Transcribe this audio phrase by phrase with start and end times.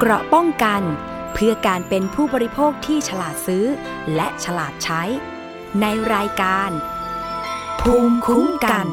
[0.00, 0.82] เกราะป้องกัน
[1.34, 3.64] เพื่อการเป็นผู้บริโภคที่ฉลาดซื้อ
[4.14, 5.02] และฉลาดใช้
[5.80, 6.70] ในรายการ
[7.80, 8.86] ภูมิคุ้มกัน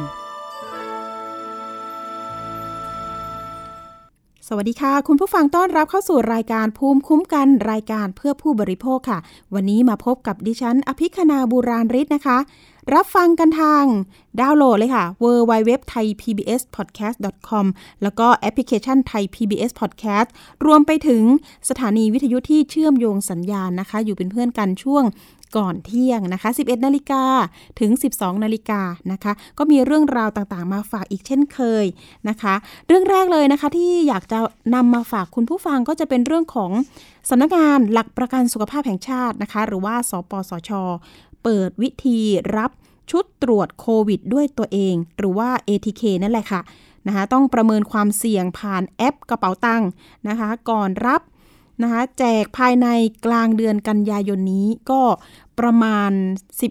[4.47, 9.19] สวัสดีค่ะ คุณผู้ฟังต้อนรับเข้าสู่รายการภูมิคุ้มกันรายการเพื่อผู้บริโภคค่ะ
[9.53, 12.37] วันนี้มาพบกับดิฉัน อภิคณาบูราริศนะคะ
[12.91, 13.85] รับฟังกันทาง
[14.39, 17.17] ดาวน์โหลดเลยค่ะ w w w t h a i PBS podcast
[17.49, 17.65] com
[18.03, 20.27] แล้วก็แอปพลิเคชันไทย PBS podcast
[20.65, 21.23] รวมไปถึง
[21.69, 25.03] สถานีวิทยุที่เชื่อมโยงสัญญาณนะคะ อยู่เป็นเพื่อนกันช่วง
[25.57, 27.23] ก่อนเที่ยงนะคะ 11 นาฬิกา
[27.79, 31.85] ถึง 12 นาฬิกานะคะ ก็มีเรื่องราวต่างๆ มาฝากอีกเช่นเคย
[32.29, 32.53] นะคะ
[32.87, 34.39] เรื่องแรกเลยนะคะที่อยากจะ
[34.75, 36.71] นำมาฝากคุณผู้ฟังก็จะเป็นเรื่องของ
[37.29, 40.71] สำนักงานหลักประกันสุขภาพแห่งชาตินะคะ หรือว่า สปสช
[41.43, 42.19] เปิดวิธี
[42.57, 42.71] รับ
[43.11, 46.61] ชุดตรวจโควิดด้วยตัวเอง หรือว่า ATK นั่นแหละค่ะ
[47.07, 49.89] นะคะต้องประเมินความเสี่ยงผ่านแอปกระเป๋าตังค์
[50.27, 51.21] นะคะก่อนรับ
[51.81, 52.87] นะคะแจกภายใน
[53.25, 55.01] กลางเดือนกันยายนนี้ก็
[55.59, 56.11] ประมาณ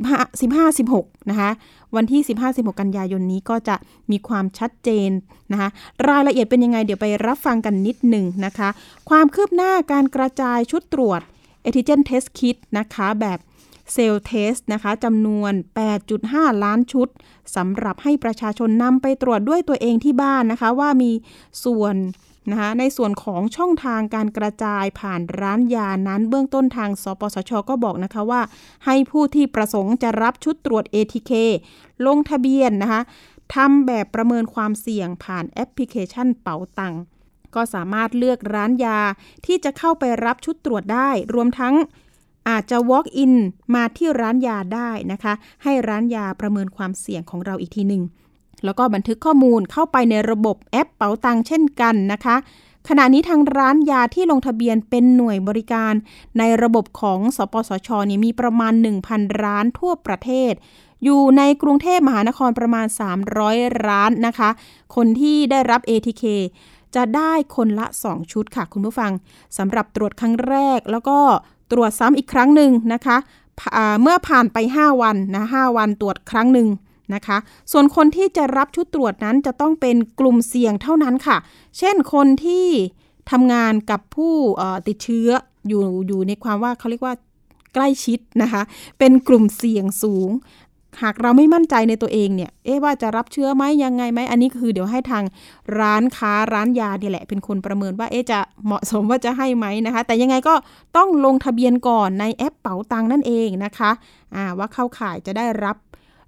[0.00, 1.50] 15 15 16นะคะ
[1.96, 3.76] วันที่ 15 16 กันยายนนี้ก็จะ
[4.10, 5.10] มีความชัดเจน
[5.52, 5.68] นะคะ
[6.08, 8.68] รายละเอียดเป็นยังไงเดี๋ยวไปรับฟังกันนิดหนึ่งนะคะ
[9.10, 11.20] ความคืบหน้าการกระจายชุดตรวจ
[11.66, 13.38] Antigen Test Kit นะคะแบบ
[13.92, 15.52] เซลล์เทสนะคะจำนวน
[16.08, 17.08] 8.5 ล้านชุด
[17.56, 21.10] สำหรับให้ประชาชนนำไปตรวจด้วยตัวเองที่บ้านนะคะ ว่ามี
[21.64, 21.96] ส่วน
[22.50, 28.42] นะคะในส่วนของช่องทางการกระจายผ่านร้านยานั้น เบื้องต้นทาง สปสช ก็บอกนะคะว่า
[28.86, 31.32] ให้ผู้ที่ประสงค์จะรับชุดตรวจ ATK
[32.06, 33.00] ลงทะเบียนนะคะ
[33.54, 36.94] ทำแบบประเมินความเสี่ยงผ่านแอปพลิเคชันเป๋าตัง
[37.54, 39.00] ก็สามารถเลือกร้านยา
[39.46, 41.74] ที่จะเข้าไปรับชุดตรวจได้ รวมทั้ง
[42.48, 43.34] อาจจะ walk in
[43.74, 48.02] มาที่ร้านยาได้นะคะ ให้ร้านยาประเมินความเสี่ยงของเราอีกทีหนึ่ง
[48.64, 52.36] แล้วก็บันทึกข้อมูลเข้าไปในระบบแอปเป๋าตังเช่นกันนะคะ
[52.88, 55.94] ขณะนี้ทางร้านยาที่ลงทะเบียนเป็นหน่วยบริการ
[56.38, 58.72] ในระบบของสปสชเนี่ยมีประมาณ
[59.06, 60.52] 1,000 ร้านทั่วประเทศ
[61.04, 62.86] อยู่ในกรุงเทพมหานครประมาณ
[63.36, 64.50] 300 ร้านนะคะ
[64.94, 66.24] คนที่ได้รับ ATK
[66.94, 69.12] จะได้คนละ 2 ชุดค่ะคุณผู้ฟัง
[69.58, 71.18] สำหรับตรวจครั้งแรกแล้วก็
[71.72, 73.16] ตรวจซ้ำอีกครั้งหนึ่งนะคะ
[74.02, 76.68] เมื่อผ่านไป 5 วันนะ5วันตรวจครั้งหนึ่ง
[77.14, 77.38] นะคะ
[77.72, 81.36] ส่วนคนที่จะรับชุดตรวจนั้นจะต้องเป็นกลุ่มเสี่ยงเท่านั้นค่ะ
[81.78, 82.66] เช่นคนที่
[83.30, 84.34] ทำงานกับผู้
[84.88, 85.28] ติดเชื้อ
[85.68, 87.14] อยู่อยู่ในความว่าเขาเรียกว่า
[87.74, 88.62] ใกล้ชิดนะคะ
[88.98, 90.30] เป็นกลุ่มเสี่ยงสูง
[91.02, 95.24] หากเราไม่มั่นใจในตัวเองเนี่ย เอ๊ะว่าจะรับเชื้อไหมยังไงไหม อันนี้คือเดี๋ยวให้ทาง
[95.78, 100.54] ร้านค้าร้านยาเนี่ยแหละ เป็นคนประเมินว่าเอ๊ะจะเหมาะสมว่าจะให้ไหมนะคะ แต่ยังไงก็
[100.96, 105.76] ต้องลงทะเบียนก่อนในแอปเป๋าตังนั่นเองนะคะะว่าเข้าข่ายจะได้รับ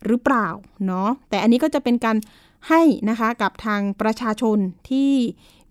[0.07, 0.47] หรือเปล่า
[0.87, 2.17] เนาะ แต่อันนี้ก็จะเป็นการ
[2.69, 4.59] ให้นะคะกับทางประชาชน
[4.91, 5.11] ที่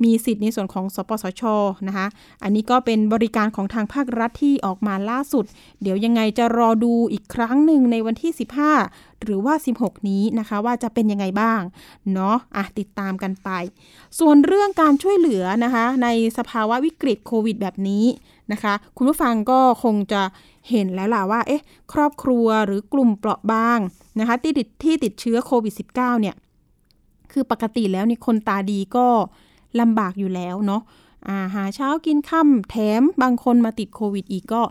[0.03, 1.44] มีสิทธิ์ในส่วนของสปสช
[1.88, 2.08] นะคะ
[2.44, 5.46] อันนี้ก็เป็นบริการของทางภาครัฐที่ออกมาล่าสุด
[5.81, 8.31] เดี๋ยวยังไงจะรอดูอีกครั้งหนึ่งในวันที่
[8.78, 11.62] 15 หรือว่า 16 นี้นะคะว่าจะเป็นยังไงบ้าง
[12.14, 13.50] เนาะอะติดตามกันไป
[14.19, 18.06] ส่วนเรื่องการช่วยเหลือนะคะในสภาวะวิกฤตโควิดแบบนี้
[18.52, 20.22] นะคะคุณผู้ฟังก็คงจะ
[20.70, 23.80] เห็นแล้วล่ะว่าเอ๊ะครอบครัวหรือกลุ่มเปราะบาง
[24.20, 26.35] นะคะที่ติดที่ติดเชื้อโควิด -19 เนี่ย
[27.31, 29.08] คือปกติแล้วนี่คนตาดีก็
[29.79, 30.81] ลำบากอยู่แล้วเนาะ
[31.29, 34.63] อาหาเช้ากินค่ำแถมบางคนมาติดโควิดอีกก็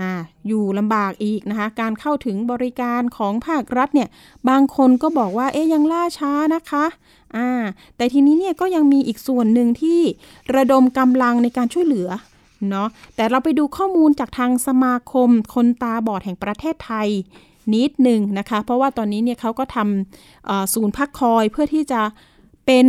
[0.00, 0.02] อ
[0.48, 4.08] อยู่ลำบากอีกนะคะ การเข้าถึงบริการของภาครัฐเนี่ย
[4.48, 6.84] บางคนก็บอกว่าเอ๊ยยังล่าช้านะคะ
[7.36, 7.48] อ่า
[7.96, 10.00] แต่ทีนี้เนี่ยก็ยังมีอีกส่วนหนึ่งที่
[10.56, 12.08] ระดมกำลังในการช่วยเหลือ
[12.70, 17.08] เนาะ แต่เราไปดูข้อมูลจากทางสมาคมคนตาบอดแห่งประเทศไทย
[17.74, 19.76] นิดหนึ่งนะคะ เพราะว่าตอนนี้เนี่ยเขาก็ท
[20.24, 22.00] ทำศูนย์พักคอยเพื่อที่จะ
[22.66, 22.86] เป็น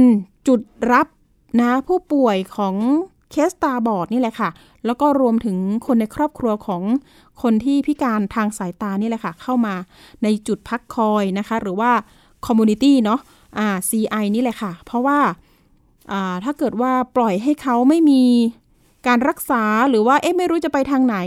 [0.47, 1.07] จุดรับ
[1.59, 2.75] นะผู้ป่วยของ
[3.31, 4.49] เคสตาบอดนี่แหละค่ะ
[4.85, 6.81] แล้วก็รวมถึงคนในครอบครัวของ
[7.41, 9.75] คนที่พิการทางสายตานี่แหละค่ะ เข้ามา
[10.23, 11.91] ในจุดพักคอยนะคะ หรือว่า
[12.45, 13.19] community เนาะ
[13.57, 15.19] อ่า CI นี่แหละค่ะ เพราะว่า
[16.11, 18.23] อ่าถ้าเกิดว่าปล่อยให้เขาไม่มี
[19.07, 21.17] การรักษาหรือว่าเอ๊ะไม่รู้จะไปทางไหน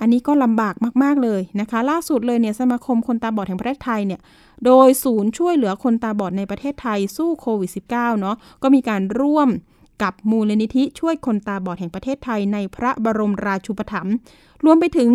[0.00, 4.20] อันนี้ก็ลำบากมาก ๆ เลยนะคะ ล่าสุดเลยเนี่ยสมาคมคนตาบอดแห่งประเทศไทยเนี่ย
[4.64, 9.48] โดยศูนย์ช่วยเหลือคนตาบอดในประเทศไทยสู้โควิด -19 เนาะก็มีการร่วม
[10.02, 14.14] กับมูลนิธิช่วยคนตาบอดแห่งประเทศไทยในพระบรมราชูปถัมภ์
[14.64, 15.10] รวมไปถึง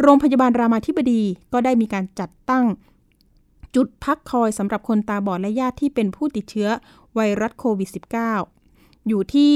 [0.00, 1.22] โรงพยาบาลรามาธิบดี
[1.52, 2.64] ก็ได้มีการจัดตั้ง
[3.74, 6.68] จุดพักคอยสำหรับคนตาบอดและญาติที่เป็นผู้ติดเชื้อ
[7.14, 7.90] ไวรัสโควิด
[8.48, 9.52] -19 อยู่ที่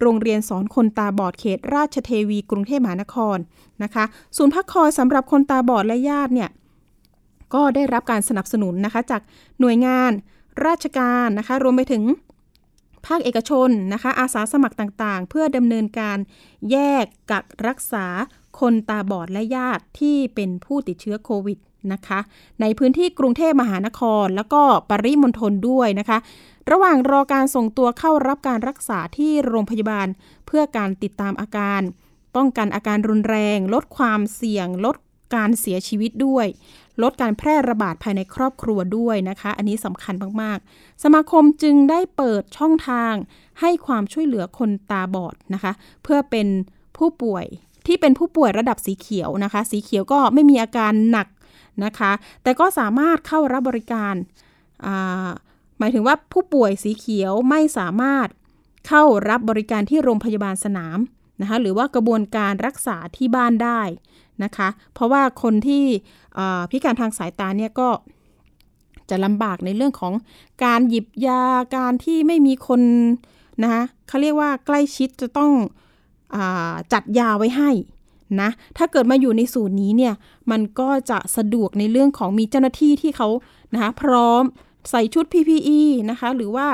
[0.00, 3.36] โรงเรียนสอนคนตาบอดเขตราชเทวีกรุงเทพมหานคร
[3.82, 4.04] นะคะ
[4.36, 6.50] ศูนย์พักคอยสำหรับคนตาบอดและญาติเนี่ย
[7.54, 9.22] ก็ได้รับการสนับสนุนนะคะ จาก
[9.60, 10.10] หน่วยงาน
[10.66, 12.02] ราชการนะคะ รวมไปถึง
[13.06, 16.18] ภาคเอกชนนะคะ อาสาสมัครต่างๆ เพื่อดำเนินการ
[16.70, 18.06] แยกกักรักษา
[18.60, 21.58] คนตาบอดและญาติที่เป็นผู้ติดเชื้อโควิด
[21.92, 22.20] นะคะ
[22.60, 26.18] ในพื้นที่กรุงเทพมหานคร แล้วก็ปริมณฑลด้วยนะคะ
[26.70, 30.08] ระหว่างรอการส่งตัวเข้ารับการรักษาที่โรงพยาบาล
[30.46, 31.82] เพื่อการติดตามอาการ
[32.36, 34.96] ป้องกันอาการรุนแรง ลดความเสี่ยง ลด
[35.34, 36.46] การเสียชีวิตด้วย
[37.02, 43.14] ลดการแพร่ระบาดภายในครอบครัวด้วยนะคะ อันนี้สำคัญมากๆ สมาคมจึงได้เปิดช่องทาง
[43.60, 45.72] ให้ความช่วยเหลือคนตาบอดนะคะ
[46.02, 46.48] เพื่อเป็น
[46.96, 47.46] ผู้ป่วย
[47.86, 51.28] ที่เป็นผู้ป่วยระดับสีเขียวนะคะ สีเขียวก็ไม่มีอาการหนัก
[51.84, 54.14] นะคะ แต่ก็สามารถเข้ารับบริการ
[55.78, 58.28] หมายถึงว่าผู้ป่วยสีเขียวไม่สามารถ
[58.88, 60.98] เข้ารับบริการที่โรงพยาบาลสนาม
[61.40, 63.80] นะคะหรือว่ากระบวนการรักษาที่บ้านได้
[64.44, 65.84] นะคะ เพราะว่าคนที่
[66.70, 67.88] พิการทางสายตาเนี่ยก็
[69.10, 70.12] จะลำบากในเรื่องของ
[70.64, 71.42] การหยิบยา
[71.76, 72.80] การที่ไม่มีคน
[73.62, 75.52] นะคะเขาเรียกว่าใกล้ชิดจะต้อง
[76.34, 76.36] อ
[76.92, 77.70] จัดยาไว้ให้
[78.40, 80.14] นะถ้าเกิดมาอยู่ในศูนย์นี้เนี่ย
[80.50, 83.28] มันก็จะสะดวกในเรื่องของมีเจ้าหน้าที่ที่เขา
[83.74, 84.42] นะคะพร้อม
[84.90, 85.80] ใส่ชุด PPE
[86.10, 86.66] นะคะหรือว่า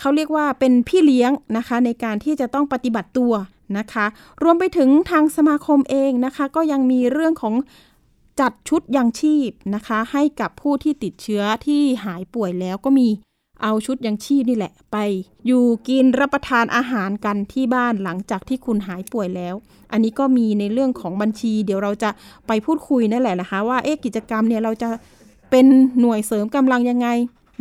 [0.00, 3.32] เขาเรียกว่าเป็นพี่เลี้ยงนะคะในการที่จะต้องปฏิบัติตัว
[3.78, 4.06] นะคะ
[4.42, 7.54] รวมไปถึงทางสมาคมเองนะคะ ก็ยังมีเรื่องของ
[8.40, 13.08] จัดชุดยังชีพนะคะ ให้กับผู้ที่ติดเชื้อที่หายป่วยแล้วก็มี
[13.62, 14.96] เอาชุดยังชีพนี่แหละ ไป
[15.46, 19.54] อยู่กินรับประทานอาหารกันที่บ้านหลังจากที่คุณหายป่วยแล้ว
[19.92, 22.10] อันนี้ก็มีในเรื่องของบัญชี เดี๋ยวเราจะ
[22.46, 24.90] ไปพูดคุยนั่นแหละนะคะ ว่าเอ๊ะกิจกรรมเนี่ยเราจะ
[25.50, 25.66] เป็น
[26.00, 27.08] หน่วยเสริมกำลังยังไง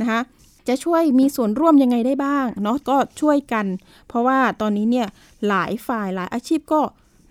[0.01, 0.21] นะคะ
[0.67, 3.65] จะช่วยมีส่วนร่วมยังไงได้บ้างเนาะก็ช่วยกัน
[4.07, 5.07] เพราะว่าตอนนี้เนี่ย
[5.47, 6.81] หลายฝ่ายหลายอาชีพก็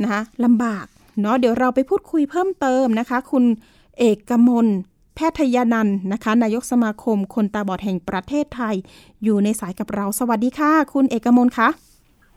[0.02, 0.84] นะคะลำบาก
[1.20, 3.44] เนาะเดี๋ยวเราไปพูดคุยเพิ่มเติมนะคะ คุณ
[3.98, 4.66] เอกมล
[5.14, 8.74] แพทยานันนะคะ นายกสมาคมคนตาบอดแห่งประเทศไทย
[9.24, 11.68] อยู่ในสายกับเราสวัสดีค่ะ คุณเอกมลคะ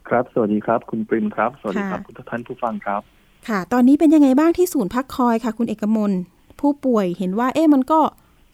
[0.10, 3.02] ครับ สวัสดีครับ คุณปริมครับ สวัสดีครับคุณท่านผู้ฟังครับ
[3.48, 6.12] ค่ะ ตอนนี้เป็นยังไงบ้างที่ศูนย์พักคอยค่ะ คุณเอกมล
[6.60, 8.00] ผู้ป่วยเห็นว่า เอ๊ะมันก็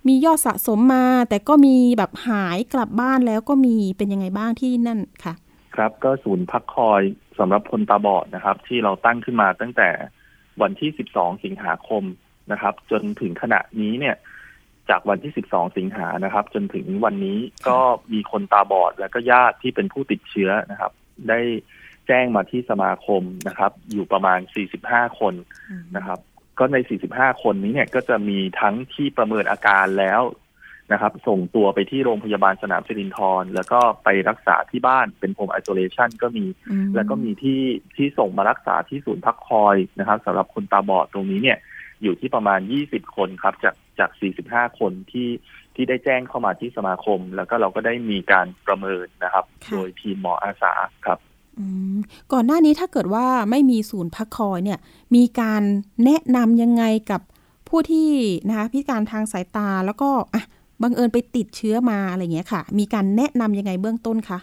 [0.07, 5.33] มียอดสะสมมา แต่ก็มีแบบหายกลับบ้านแล้วก็มีเป็นยังไงบ้างที่นั่นค่ะ
[5.75, 7.01] ครับก็ศูนย์พักคอย
[7.39, 9.89] สำหรับคนตาบอดนะครับ ที่เราตั้งขึ้นมาตั้งแต่
[10.61, 12.03] วันที่ 12 สิงหาคม
[12.51, 14.15] นะครับ จนถึงขณะนี้เนี่ย
[14.89, 17.79] จากวันที่ 12 สิงหานะครับ จนถึงวันนี้ก็
[18.13, 20.91] มีคนตาบอด และก็ญาติที่เป็นผู้ติดเชื้อนะครับ
[21.29, 21.39] ได้
[22.07, 24.39] แจ้งมาที่สมาคมนะครับ อยู่ประมาณ
[24.79, 25.33] 45 คน
[25.95, 26.19] นะครับ
[26.59, 26.77] ก็ใน
[27.09, 30.21] 45 คนนี้เนี่ยก็จะมีทั้งที่ประเมินอาการแล้ว
[30.91, 36.45] นะครับ ส่งตัวไปที่โรงพยาบาลสนามสิรินทรแล้วก็ไปรักษาที่บ้านเป็นโฮมไอโซเลชันก็มี
[36.95, 37.61] แล้วก็มีที่
[37.95, 41.57] ที่ส่งมารักษาที่ศูนย์พักคอยนะครับสำหรับคนตาบอดตรงนี้เนี่ย
[42.03, 42.59] อยู่ที่ประมาณ
[42.89, 44.09] 20 คนครับ จากจาก
[44.47, 45.29] 45 คนที่
[45.75, 50.73] ที่ได้แจ้งเข้ามาที่สมาคม แล้วก็เราก็ได้มีการประเมินนะครับ โดยทีมหมออาสา
[51.05, 51.19] ครับ
[52.33, 54.79] ก่อนหน้านี้ถ้าเกิดว่าไม่มีศูนย์พักคอยเนี่ย
[55.15, 55.63] มีการ
[56.03, 57.21] แนะนำยังไงกับ
[57.69, 58.09] ผู้ที่
[58.49, 60.43] นะคะพิการทางสายตาแล้วก็อะ
[60.81, 64.39] บังเอิญไปติดเชื้อมาอะไรเงี้ยค่ะ มีการแนะนำยังไงเบื้องต้นคะ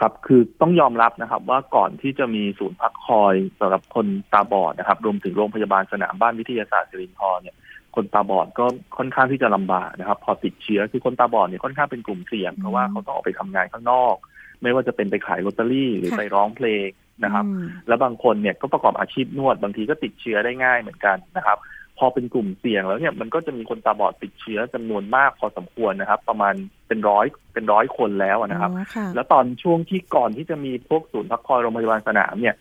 [0.00, 7.56] ครับคือต้องยอมรับนะครับว่าก่อนที่จะมีศูนย์พักคอยสำหรับคนตาบอดนะครับ รวมถึงโรงพยาบาลสนามบ้านวิทยาศาสตร์สิรินทรเนี่ย
[7.96, 8.64] คนตาบอดก็
[8.98, 14.14] ค่อนข้างที่จะลำบากนะครับ พอติดเชื้อคือคนตาบอดเนี่ยค่อนข้างเป็นกลุ่มเสี่ยงเพราะว่าเขาต้องออกไปทำงานข้างนอก
[14.62, 16.88] ไม่ว่าจะเป็นไปขายลอตเตอรี่หรือไปร้องเพลง
[17.24, 17.44] นะครับ
[17.88, 21.58] แล้วบางคนเนี่ยก็ประกอบอาชีพนวดบางทีก็ติดเชื้อได้ง่ายเหมือนกันนะครับ
[22.00, 26.54] พอเป็นกลุ่มเสี่ยงแล้วเนี่ยมันก็จะมีคนตาบอดติดเชื้อจำนวนมากพอสมควรนะครับ ประมาณ
[26.88, 28.70] เป็นร้อยเป็นร้อยคนแล้วนะครับ
[29.14, 32.56] แล้วตอนช่วงที่ก่อนที่จะมีพวกศูนย์พักคอยโรงพยาบาลสนามเนี่ย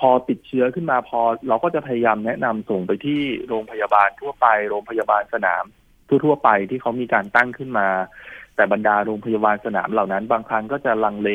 [0.00, 5.64] พอติดเชื้อขึ้นมาพอเราก็จะพยายามแนะนำส่งไปที่โรงพยาบาลทั่วไป โรงพยาบาลสนาม
[6.08, 7.88] ทั่วๆไปที่เขามีการตั้งขึ้นมา
[8.56, 11.30] แต่บรรดาโรงพยาบาลสนามเหล่านั้น บางครั้งก็จะลังเล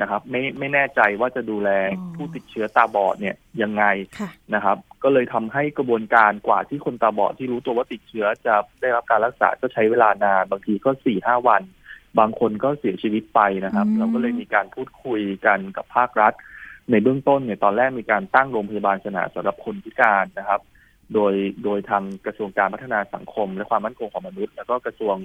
[0.00, 1.70] นะครับ ไม่ไม่แน่ใจว่าจะดูแล
[2.14, 3.84] ผู้ติดเชื้อตาบอดเนี่ยยังไง
[4.54, 11.62] นะครับ ก็เลยทำให้กระบวนการกว่าที่คนตาบอดที่รู้ตัวว่าติดเชื้อจะได้รับการรักษาก็ใช้เวลานานบางทีก็สี่ห้าวัน
[12.18, 16.32] บางคนก็เสียชีวิตไปนะครับ เราก็เลยมีการพูดคุยกันกับภาครัฐ
[16.90, 20.60] ในเบื้องต้นเนี่ยตอนแรกมีการตั้งโรงพยาบาลสนามสำหรับคนพิการนะครับ
[21.14, 21.34] โดย
[21.64, 25.16] โดยทางกระทรวงการพัฒนาสังคม และความมั่นคงของมนุษย์ แล้วก็กระทรวง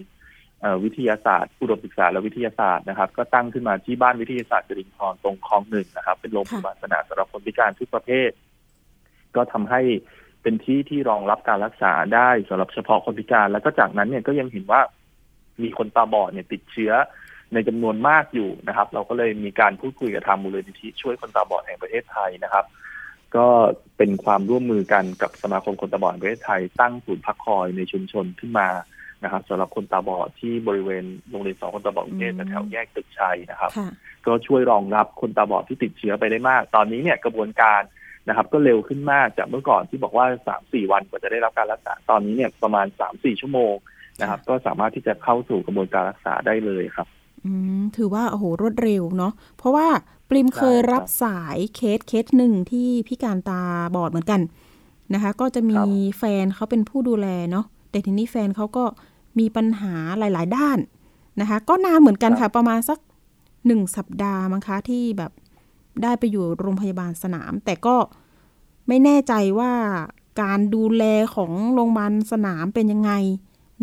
[0.83, 8.31] วิทยาศาสตร์อุดมศึกษาและวิทยาศาสตร์นะครับ ก็ตั้งขึ้นมาที่บ้านวิทยาศาสตร์จริญพรตรงคลองหนึ่งนะครับ เป็นโรงพยาบาลสนามสำหรับคนพิการทุกประเภท
[9.35, 9.81] ก็ทำให้
[10.41, 14.81] เป็นที่ที่รองรับการรักษาได้สำหรับเฉพาะคนพิการ แล้วก็จากนั้นเนี่ยก็ยังเห็นว่า
[15.63, 16.91] มีคนตาบอดเนี่ยติดเชื้อ
[17.53, 22.65] ในจำนวนมากอยู่นะครับ เราก็เลยมีการพูดคุยกับทางมูลนิธิช่วยคนตาบอดแห่งประเทศไทยนะครับ
[23.35, 23.47] ก็
[23.97, 28.67] เป็นความร่วมมือกันกับสมาคมคนตาบอดแห่งประเทศไทย ตั้งศูนย์พักคอยในชุมชนขึ้นมา
[29.23, 33.71] นะครับสำหรับคนตาบอดที่บริเวณโรงเรียนสองคนตาบอดกรุงเทพแถวแยกตึกชัยนะครับ
[34.25, 37.81] ก็ช่วยรองรับคนตาบอดที่ติดเชื้อไปได้มาก ตอนนี้เนี่ยกระบวนการ
[38.27, 43.73] นะครับ ก็เร็วขึ้นมากจากเมื่อก่อนที่บอกว่าสามสี่วันกว่าจะได้รับการรักษาตอนนี้เนี่ยประมาณสามสี่ชั่วโมง
[44.21, 47.07] นะครับ ก็สามารถที่จะเข้าสู่กระบวนการรักษาได้เลยครับ
[47.45, 49.87] อืมถือว่าโอ้โหรวดเร็วเนาะเพราะว่า
[50.29, 53.61] ปริมเคยรับสายเคสเคสหนึ่งที่พิการตา
[53.95, 54.41] บอดเหมือนกัน
[55.13, 55.79] นะคะ ก็จะมี
[56.17, 58.83] แฟนเขาเป็นผู้ดูแลเนาะแต่ทีนี้แฟนเขาก็
[59.39, 60.79] มีปัญหาหลาย ๆ ด้าน
[61.39, 62.99] นะคะ ก็นานเหมือนกันค่ะ ประมาณสัก
[63.65, 65.31] หนึ่งสัปดาห์มั้งคะที่แบบ
[66.03, 67.95] ได้ไปอยู่โรงพยาบาลสนาม แต่ก็
[68.87, 69.71] ไม่แน่ใจว่า
[70.41, 71.03] การดูแล
[71.35, 73.11] ของโรงพยาบาลสนามเป็นยังไง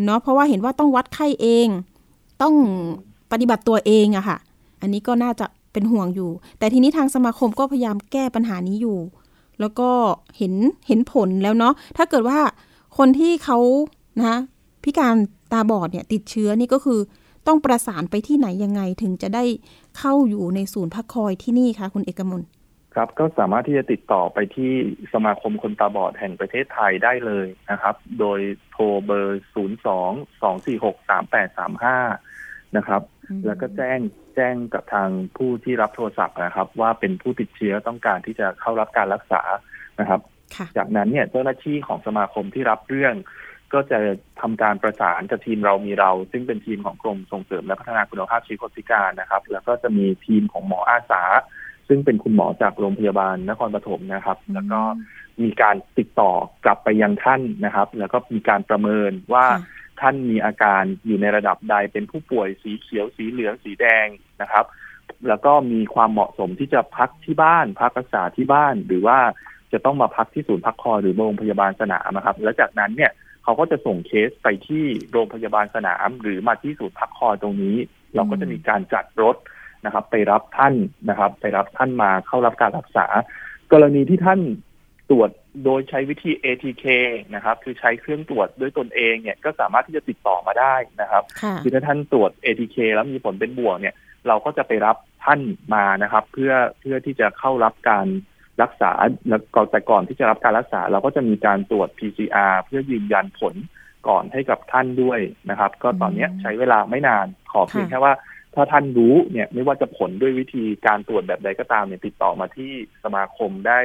[0.04, 1.68] เนาะเพราะว่าเห็นว่าต้องวัดไข้เอง
[2.42, 2.54] ต้อง
[3.32, 4.38] ปฏิบัติตัวเองอะค่ะ
[4.80, 8.98] อันนี้ก็น่าจะเป็นห่วงอยู่ แต่ทีนี้ทางสมาคมก็พยายามแก้ปัญหานี้อยู่
[9.60, 9.90] แล้วก็
[10.36, 10.54] เห็น
[10.88, 12.38] เห็นผลแล้วเนาะถ้าเกิดว่า
[12.98, 13.58] คนที่เขา
[14.24, 14.36] นะ
[14.86, 15.16] พิการ
[15.52, 17.00] ตาบอดเนี่ยติดเชื้อนี่ก็คือ
[17.46, 19.44] ต้องประสานไปที่ไหนยังไงถึงจะได้
[19.98, 22.42] เข้าอยู่ในศูนย์พักคอยที่นี่คะคุณเอกมล
[22.94, 24.72] ครับก็สามารถที่จะติดต่อไปที่
[25.12, 28.40] สมาคมคนตาบอดแห่งประเทศไทยได้เลยนะครับ โดย
[28.70, 33.02] โทรเบอร์ 0 2 2 4 6 3 8 3 5 นะครับ
[33.46, 33.98] แล้วก็แจ้ง
[34.34, 39.42] แจ้งกับทางผู้ที่รับโทรศัพท์นะครับ ว่าเป็นผู้ติดเชื้อต้องการที่จะเข้ารับการรักษา
[40.00, 40.20] นะครับ
[40.76, 43.45] จากนั้นเนี่ยเจ้าหน้าที่ของสมาคมที่รับเรื่องก็
[43.90, 43.98] จะ
[44.40, 51.22] ทำการประสานกับทีมเรามีเรา ซึ่งเป็นทีมของกรมส่งเสริมและพัฒนาคุณภาพชีวิตคนพิการนะครับ แล้วก็จะมีทีมของหมออาสา
[51.88, 54.80] ซึ่งเป็นคุณหมอจากโรงพยาบาลนครปฐมนะครับ แล้วก็
[55.42, 56.32] มีการติดต่อ
[56.64, 59.46] กลับไปยังท่านนะครับ แล้วก็มีการประเมินว่า
[60.00, 64.06] ท่านมีอาการอยู่ในระดับใดเป็นผู้ป่วยสีเขียวสีเหลืองสีแดง
[64.42, 64.64] นะครับ
[65.28, 69.18] แล้วก็มีความเหมาะสมที่จะพักที่บ้าน พักรักษาที่บ้าน หรือว่า
[69.72, 73.12] จะต้องมาพักที่ศูนย์พักคอยหรือโรงพยาบาลสนามนะครับ แล้วจากนั้นเนี่ย
[73.46, 77.76] เขาก็จะส่งเคสไปที่โรงพยาบาลสนาม หรือมาที่ศูนย์พักคอยตรงนี้
[78.14, 79.36] เราก็จะมีการจัดรถ
[79.84, 80.74] นะครับ ไปรับท่าน
[81.08, 83.06] นะครับ ไปรับท่านมาเข้ารับการรักษา
[83.72, 84.40] กรณีที่ท่าน
[85.10, 85.30] ตรวจ
[85.64, 86.84] โดยใช้วิธี ATK
[87.34, 91.22] นะครับ คือใช้เครื่องตรวจด้วยตนเองเนี่ยก็สามารถที่จะติดต่อมาได้นะครับ
[91.62, 93.94] คือถ้าท่านตรวจ ATK แล้วมีผลเป็นบวกเนี่ย
[94.28, 95.40] เราก็จะไปรับท่าน
[95.74, 98.06] มานะครับ เพื่อเพื่อที่จะเข้ารับการ
[98.62, 98.90] รักษา
[99.28, 103.54] แล้วก่อนแต่ก่อนที่จะรับการรักษา เราก็จะมีการตรวจ PCR เพื่อยืนยันผล
[104.08, 105.20] ก่อนให้กับท่านด้วย
[105.50, 108.12] นะครับ ก็ตอนนี้ใช้เวลาไม่นานขอเพียงแค่ว่า
[108.54, 112.72] ถ้าท่านรู้เนี่ยไม่ว่าจะผลด้วยวิธีการตรวจแบบใดก็ตามเนี่ยติดต่อมาที่
[113.04, 113.80] สมาคมได้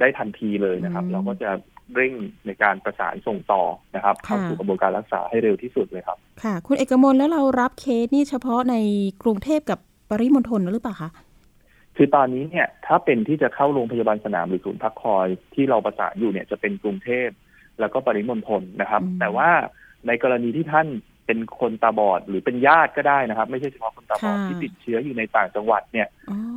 [0.00, 1.50] ได้ทันทีเลยนะครับ เราก็จะ
[1.94, 2.12] เร่ง
[2.46, 3.62] ในการประสานส่งต่อ
[3.94, 8.74] นะครับเข้าสู่กระบวนการรักษาให้เร็วที่สุดเลยครับ ค่ะ คุณเอกมลแล้วเรารับเคสนี่เฉพาะใน
[9.22, 9.78] กรุงเทพกับ
[10.10, 11.10] ปริมณฑลหรือเปล่าคะ
[12.00, 17.28] คือตอนนี้เนี่ยถ้าเป็นที่จะเข้าโรงพยาบาลสนามหรือศูนย์พักคอยที่เราประสานอยู่เนี่ยจะเป็นกรุงเทพ
[17.80, 19.50] แล้วก็ปริมณฑลนะครับ แต่ว่า
[20.06, 20.86] ในกรณีที่ท่าน
[21.26, 26.08] เป็นคนตาบอดหรือเป็นญาติก็ได้นะครับ ไม่ใช่เฉพาะคนตาบอดที่ติดเชื้ออยู่ในต่างจังหวัดเนี่ย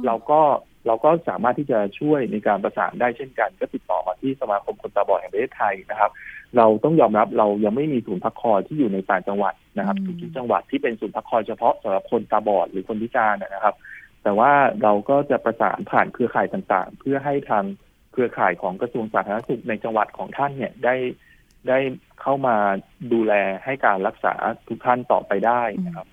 [0.06, 0.42] เราก็
[0.88, 6.12] เราก็สามารถที่จะช่วยในการประสานได้เช่นกัน ก็ติดต่อมาที่สมาคมคนตาบอดแห่งประเทศไทยนะครับ
[6.58, 13.76] เราต้องยอมรับเรายังไม่มีศูนย์พักคอยที่อยู่ในต่างจังหวัดนะครับทุกจังหวัดที่เป็นศูนย์พักคอยเฉพาะสำหรับคนตาบอดหรือคนพิการนะครับ
[14.24, 14.52] แต่ว่า
[14.84, 17.64] เราก็จะประสานผ่านเครือข่ายต่างๆ เพื่อให้ทาง
[18.12, 20.96] เครือข่ายของกระทรวงสาธารณสุขในจังหวัดของท่านเนี่ยได้
[21.68, 21.80] ได้
[22.22, 22.56] เข้ามา
[23.14, 24.34] ดูแลให้การรักษา
[24.68, 26.08] ทุกท่านต่อไปได้นะครับ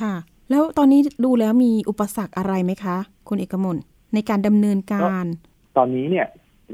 [0.00, 0.14] ค่ะ
[0.50, 2.96] แล้วตอนนี้ดูแล้วมีอุปสรรคอะไรไหมคะ
[3.28, 3.76] คุณเอกมล
[4.14, 5.24] ในการดำเนินการ
[5.76, 6.28] ตอนนี้เนี่ย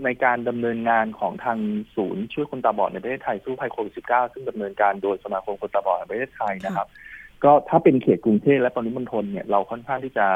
[0.04, 1.58] ในการดำเนินงานของทาง
[1.94, 6.88] ศูนย์ช่วยคนตาบอดในประเทศไทยสู้ภัยโควิด -19 ซึ่งดำเนินการโดยสมาคมคนตาบอดในประเทศไทยนะครับ
[7.44, 10.26] ก็ถ้าเป็นเขตกรุงเทพและปริมณฑลเนี่ยเราค่อนข้างที่จะ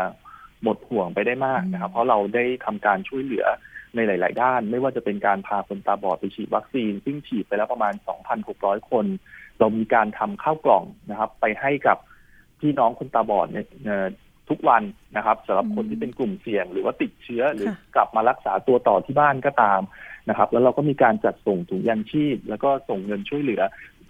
[0.63, 3.47] หมดห่วงไปได้มากนะครับ เพราะเราได้ทำการช่วยเหลือ
[3.95, 7.95] ในหลาย ๆ ด้าน ไม่ว่าจะเป็นการพาคนตาบอดไปฉีดวัคซีน ซึ่งฉีดไปแล้วประมาณ
[8.43, 9.07] 2,600 คน
[9.59, 11.99] เรามีการทำข้าวกล่องนะครับ ไปให้กับ
[12.61, 13.67] พี่น้องคนตาบอดเนี่ย
[14.51, 14.83] ทุกวัน
[15.17, 19.81] นะครับสำหรับคนที่เป็นกลุ่มเสี่ยง หรือว่าติดเชื้อหรือกลับมารักษาตัวต่อที่บ้านก็ตาม
[20.29, 23.63] นะครับ แล้วเราก็มีการจัดส่งถุงยางชีพ แล้วก็ส่งเงินช่วยเหลือ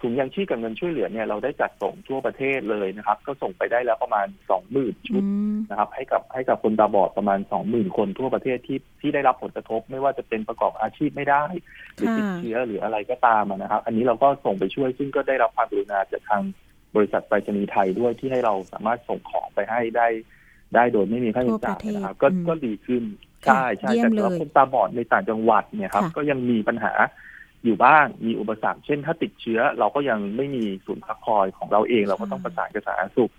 [0.03, 5.23] ถุงยางชีพกับเงินช่วยเหลือเนี่ยเราได้จัดส่งทั่วประเทศเลยนะครับ ก็ส่งไปได้แล้วประมาณสองหมื่นชุด
[5.69, 11.43] นะครับ ให้กับให้กับคนตาบอดประมาณสองหมื่นคนทั่วประเทศที่ที่ได้รับผลกระทบ ไม่ว่าจะเป็นประกอบอาชีพไม่ได้
[11.95, 16.41] หรือติดเชื้อหรืออะไรก็ตามนะครับ อันนี้เราก็ส่งไปช่วยซึ่งก็ได้รับความกรุณาจากทาง
[16.95, 20.07] บริษัทไปรษณีย์ไทยด้วยที่ให้เราสามารถส่งของไปให้ได้
[20.75, 23.03] ได้โดยไม่มีค่าใช้จ่ายนะครับ ก็ก็ดีขึ้น
[23.45, 26.93] ใช่ใช่แต่สำหรับคนตาบอดในต่างจังหวัดเนี่ยครับ ก็ยังมีปัญหา
[27.65, 33.31] อยู่บ้างมีอุปสรรคเช่น ถ้าติดเชื้อเราก็ยังไม่มีศูนย์พักคอยของเราเอง เราก็ต้องประสานกับสาธารณสุข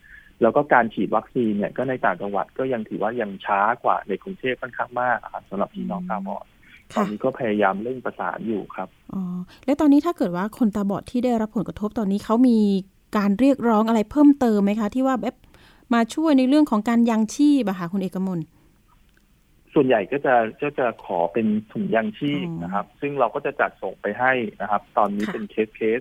[0.43, 5.19] แล้วก็การฉีดวัคซีนเนี่ยก็ในต่างจังหวัดก็ยังถือว่ายังช้ากว่าในกรุงเทพค่อนข้างมาก
[5.51, 6.45] สำหรับพี่น้องตาบอด
[6.97, 9.23] ตอนนี้ก็พยายามเร่งประสานอยู่ครับอ๋อ
[9.65, 12.59] แล้วตอนนี้ถ้าเกิดว่าคนตาบอดที่ได้รับผลกระทบตอนนี้เขามี
[13.17, 15.37] การเรียกร้องอะไรเพิ่มเติมไหมคะ ที่ว่าแบบ
[15.95, 18.41] มาช่วยในเรื่องของการยังชีพอะค่ะคุณเอกมล
[19.75, 26.01] ส่วนใหญ่ก็จะก็จะขอเป็นถุงยังชีพนะครับ ซึ่งเราก็จะจัดส่งไปให้นะครับ ตอนนี้เป็นเคสเคส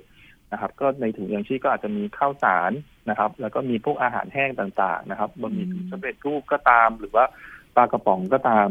[0.51, 2.71] นะครับ ก็ในถุงยังชีพก็อาจจะมีข้าวสาร
[3.09, 7.25] นะครับ แล้วก็มีพวกอาหารแห้งต่างๆ นะครับบะหมี่สำเร็จรูปก็ตาม หรือว่า
[7.75, 8.67] ปลากระป๋องก็ตาม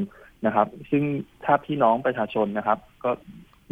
[0.46, 1.04] นะครับ ซึ่ง
[1.44, 3.10] ถ้าพี่น้องประชาชนนะครับ ก็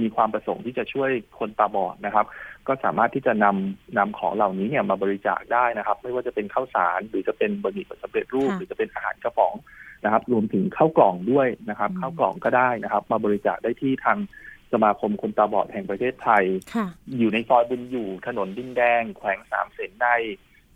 [0.01, 2.27] มีความประสงค์ที่จะช่วยคนตาบอดนะครับ
[2.69, 9.55] ก็สามารถที่จะนำนำของเหล่านี้เนี่ยมาบริจาคได้นะครับ ไม่ว่าจะเป็นข้าวสารหรือจะเป็นบะหมี่สำเร็จรูป หรือจะเป็นอาหารกระป๋อง
[10.05, 14.19] นะครับ รวมถึงข้าวกล่องด้วยนะครับข้าวกล่องก็ได้นะครับ มาบริจาคได้ที่ทาง
[14.73, 16.45] สมาคมคนตาบอดแห่งประเทศไทย
[17.19, 20.09] อยู่ในซอยบุญอยู่ถนนดินแดง แขวงสามเสนใน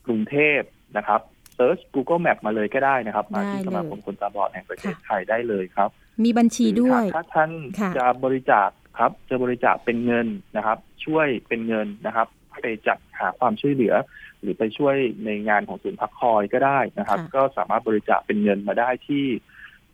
[0.06, 0.60] กรุงเทพ
[0.96, 1.20] นะครับ
[1.54, 5.90] เซิร์ช Google Map มาเลยก็ได้นะครับ มาที่สมาคมคนตาบอดแห่งประเทศไทยได้เลยครับ
[6.24, 7.50] มีบัญชีด้วย ถ้าท่าน
[7.96, 10.26] จะบริจาคครับ จะบริจาคเป็นเงิน
[10.56, 12.28] นะครับ ช่วยเป็นเงินนะครับ
[12.62, 13.94] ไปจัดหาความช่วยเหลือ
[14.40, 19.24] หรือไปช่วยในงานของศูนย์พักคอยก็ได้นะครับ ก็สามารถบริจาคเป็นเงินมาได้ที่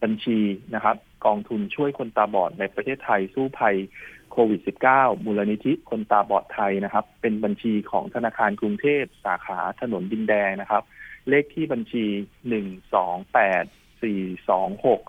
[0.02, 0.38] บัญชี
[0.74, 3.76] นะครับ กองทุนช่วยคนตาบอดในประเทศไทยสู้ภัย
[4.32, 4.60] โควิด
[4.92, 10.82] -19 มูลนิธิคนตาบอดไทยนะครับ เป็นบัญชีของธนาคารกรุงเทพสาขาถนนดินแดงนะครับ
[11.28, 12.04] เลขที่บัญชี
[12.48, 13.64] หนึ่งสองแปด
[14.02, 15.00] สี่สองหก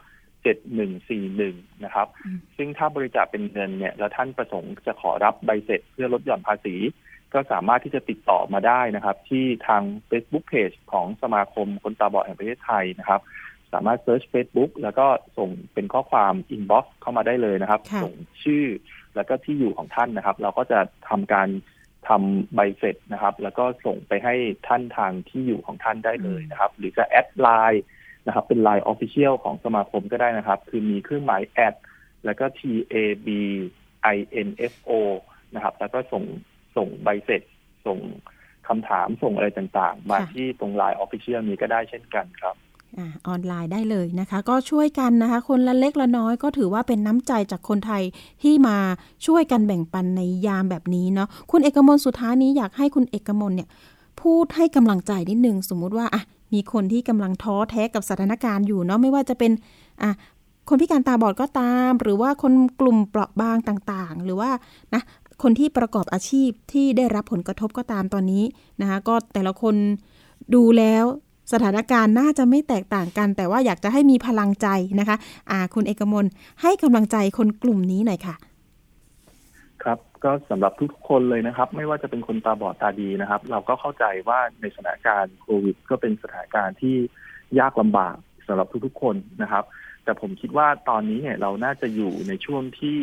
[0.43, 2.07] เจ็ดหนึ่งสี่หนึ่งนะครับ
[2.57, 6.75] ซึ่งถ้าบริจาคเป็นเงินเนี่ย แล้วท่านประสงค์จะขอรับใบเสร็จเพื่อลดหย่อนภาษี
[7.33, 13.21] ก็สามารถที่จะติดต่อมาได้นะครับ ที่ทาง Facebook Page ของสมาคมคนตาบอดแห่งประเทศไทยนะครับ
[13.73, 15.07] สามารถเซิร์ช Facebook แล้วก็
[15.37, 18.65] ส่งเป็นข้อความ inbox เข้ามาได้เลยนะครับ ส่งชื่อ
[19.15, 21.49] แล้วก็ที่อยู่ของท่านนะครับ เราก็จะทำการ
[22.07, 24.35] ทำใบเสร็จนะครับ แล้วก็ส่งไปให้
[24.67, 27.83] ท่านทางที่อยู่ของท่านได้เลยนะครับ หรือจะ add ไลน์
[28.25, 31.75] นะครับ เป็นไลน์ official ของสมาคมก็ได้นะครับ คือมีเครื่องหมาย at
[32.25, 32.61] แล้วก็ T
[32.93, 32.95] A
[33.25, 33.27] B
[34.15, 34.91] I N F O
[35.55, 36.23] นะครับ แล้วก็ส่ง
[36.75, 37.41] ส่งใบเสร็จ
[37.85, 37.99] ส่ง
[38.67, 42.55] คำถามส่งอะไรต่างๆ มาที่ตรงไลน์ออฟฟิเชียลนี้ก็ได้เช่นกันครับ
[43.27, 48.03] ออนไลน์ได้เลยนะคะ ก็ช่วยกันนะคะ คนละเล็กละน้อยก็ถือว่าเป็นน้ำใจจากคนไทย
[48.43, 48.77] ที่มา
[49.25, 53.69] ช่วยกันแบ่งปันในยามแบบนี้เนาะคุณเอกมลสุดท้ายนี้อยากให้คุณเอกมลเนี่ย
[54.21, 56.21] พูดให้กำลังใจนิดนึงสมมุติว่าอะ
[56.53, 59.51] มีคนที่กำลังท้อแท้กับสถานการณ์อยู่เนาะไม่ว่าจะเป็น
[60.03, 60.11] อะ
[60.69, 64.49] คนพิการตาบอดก็ตาม หรือว่าคนกลุ่มเปราะบางต่างๆ หรือว่า
[64.93, 65.01] นะ
[65.43, 68.43] คนที่ประกอบอาชีพที่ได้รับผลกระทบก็ตามตอนนี้
[68.81, 69.75] นะคะก็แต่ละคน
[70.53, 71.05] ดูแล้ว
[71.53, 74.67] สถานการณ์น่าจะไม่แตกต่างกัน แต่ว่าอยากจะให้มีพลังใจ
[74.99, 75.17] นะคะ
[75.51, 76.25] อ่าคุณเอกมล
[76.61, 78.35] ให้กำลังใจคนกลุ่มนี้หน่อยค่ะ
[79.83, 86.95] ครับก็สำหรับทุกคนเลยนะครับ ไม่ว่าจะเป็นคนตาบอดตาดีนะครับ เราก็เข้าใจว่าในสถานการณ์โควิด ก็เป็นสถานการณ์ที่
[87.59, 88.15] ยากลำบาก
[88.47, 89.63] สำหรับทุกๆคนนะครับ
[90.03, 92.99] แต่ผมคิดว่าตอนนี้เนี่ยเราน่าจะอยู่ในช่วงที่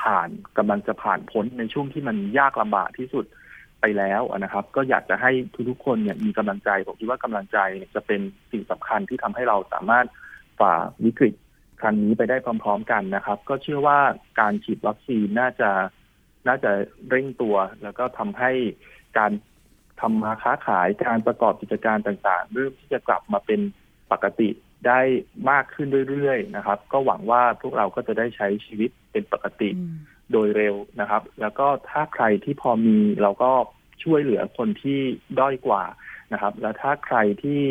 [0.00, 3.24] ผ่านกำลังจะผ่านพ้นในช่วงที่มันยากลำบากที่สุด
[3.80, 5.30] ไปแล้วนะครับ ก็อยากจะให้
[5.68, 7.58] ทุกๆคนเนี่ยมีกำลังใจผมคิดว่ากำลังใจ
[7.94, 10.06] จะเป็นสิ่งสำคัญที่ทำให้เราสามารถ
[10.60, 11.34] ฝ่าวิกฤต
[11.80, 13.98] ครั้งนี้ไปได้พร้อม ๆ กันนะครับ ก็เชื่อว่า
[14.40, 15.70] การฉีดวัคซีนน่าจะ
[16.48, 16.70] น่าจะ
[17.08, 18.52] เร่งตัว แล้วก็ทำให้
[19.18, 19.32] การ
[20.00, 23.60] ทำมาค้าขายการประกอบกิจการต่างๆเริ่มที่จะกลับมาเป็น
[24.12, 24.48] ปกติ
[24.86, 25.00] ได้
[25.50, 29.70] มากขึ้นเรื่อยๆนะครับ ก็หวังว่าพวกเราก็จะได้ใช้ชีวิตเป็นปกติ
[30.32, 33.52] โดยเร็วนะครับ แล้วก็ถ้าใครที่พอมีเราก็
[34.04, 35.00] ช่วยเหลือคนที่
[35.38, 35.82] ด้อยกว่า
[36.32, 37.62] นะครับ แล้วถ้าใครที่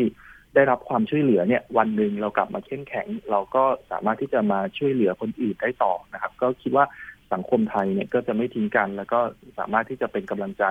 [0.55, 6.85] ได้รับความช่วยเหลือเนี่ย วันหนึ่งเรากลับมาเข้มแข็ง เราก็สามารถที่จะมาช่วยเหลือคนอื่นได้ต่อนะครับ ก็คิดว่า
[7.33, 9.19] สังคมไทยเนี่ยก็จะไม่ทิ้งกัน แล้วก็
[9.57, 10.65] สามารถที่จะเป็นกำลังใจ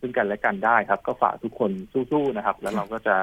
[0.00, 3.16] ซึ่งกันและกันได้ครับ ก็ฝากทุกคนสู้ๆนะครับ แล้วเราก็จะ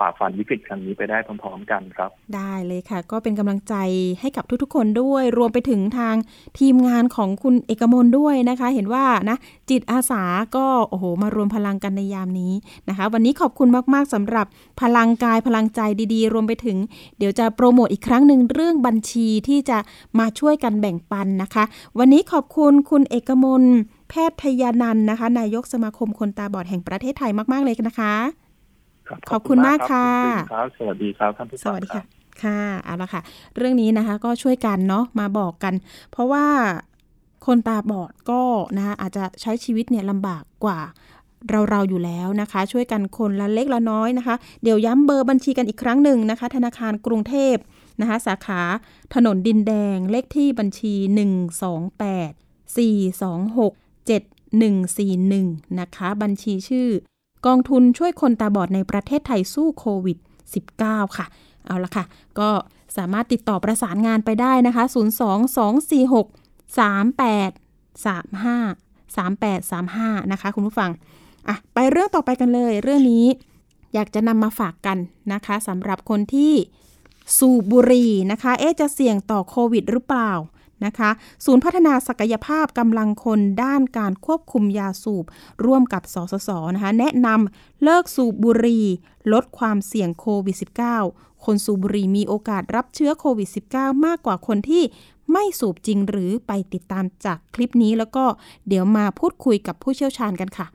[0.00, 3.74] ฝ่าฟันวิกฤตครั้งนี้ไปได้พร้อมๆกันครับ ได้เลยค่ะ ก็เป็นกำลังใจ
[4.20, 6.16] ให้กับทุกๆ คนด้วย รวมไปถึงทาง
[6.58, 9.36] ทีมงานของคุณเอกมลด้วยนะคะ เห็นว่านะ
[9.70, 10.22] จิตอาสา
[10.56, 12.52] ก็โอ้โหมารวมพลังกันในยามนี้
[12.88, 14.46] นะคะ วันนี้ขอบคุณมากๆสำหรับ
[14.80, 15.80] พลังกายพลังใจ
[16.14, 16.76] ดีๆ รวมไปถึง
[17.18, 19.78] เดี๋ยวจะโปรโมทอีกครั้งหนึ่งเรื่องบัญชีที่จะ
[20.18, 21.64] มาช่วยกันแบ่งปันนะคะ
[21.98, 23.64] วันนี้ขอบคุณคุณเอกมล
[24.08, 28.49] แพทยานันนะคะ นายกสมาคมคนตาบอดแห่งประเทศไทยมาก ๆ เลยนะคะ
[29.30, 30.08] ขอบคุณมากค่ะ
[30.54, 32.02] ครับสวัสดีครับท่านผู้ฟังสวัสดีค่ะ
[32.42, 33.22] ค่ะเอาละค่ะ
[33.56, 35.74] เรื่องนี้นะคะก็ช่วยกันเนาะมาบอกกัน
[36.10, 36.46] เพราะว่า
[37.46, 38.42] คนตาบอดก็
[38.76, 40.80] นะคะอาจจะใช้ชีวิตเนี่ยลำบากกว่า
[41.48, 47.56] เราเราอยู่แล้วนะคะ ช่วยกันคนละเล็กละน้อยนะคะ เดี๋ยวย้ำเบอร์บัญชีกันอีกครั้งหนึ่งนะคะ ธนาคารกรุงเทพ
[48.00, 48.62] นะคะ สาขา
[49.14, 53.72] ถนนดินแดงเลขที่บัญชี 128 426
[54.88, 56.88] 7141 นะคะ บัญชีชื่อ
[57.46, 60.18] กองทุนช่วยคนตาบอดในประเทศไทยสู้โควิด
[60.66, 61.26] -19 ค่ะ
[61.66, 62.04] เอาละค่ะ
[62.38, 62.50] ก็
[62.96, 68.70] สามารถติดต่อประสานงานไปได้นะคะ 02246 3835
[69.16, 70.90] 3835 นะคะ คุณผู้ฟัง
[71.48, 73.26] อะ ไปเรื่องต่อไปกันเลย เรื่องนี้
[73.94, 74.98] อยากจะนำมาฝากกัน
[75.32, 76.52] นะคะสำหรับคนที่
[77.38, 80.32] สูบบุหรี่นะคะ เอ๊จะเสี่ยงต่อโควิดหรือเปล่า
[80.86, 81.10] นะคะ
[81.44, 85.24] ศูนย์พัฒนาศักยภาพกำลังคนด้านการควบคุมยาสูบ
[85.64, 88.86] ร่วมกับสสสนะคะ แนะนำเลิกสูบบุหรี่
[89.32, 90.56] ลดความเสี่ยงโควิด
[91.00, 94.82] -19 คนสูบบุหรี่มีโอกาสรับเชื้อโควิด -19 มากกว่าคนที่
[95.32, 98.24] ไม่สูบจริงหรือไปติดตามจากคลิปนี้แล้วก็
[98.68, 100.66] เดี๋ยวมาพูดคุยกับผู้เชี่ยวชาญกันค่ะ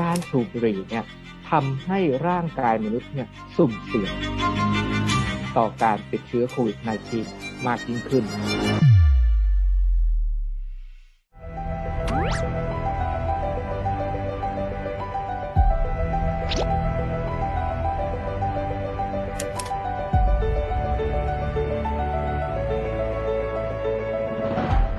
[0.00, 1.04] การสูบบุหรี่เนี่ย
[1.50, 4.12] ทำให้ร่างกายมนุษย์เนี่ยสุ่มเสี่ยง
[5.56, 6.76] ต่อการติดเชื้อโควิด
[7.22, 8.24] -19 มากยิ่งขึ้น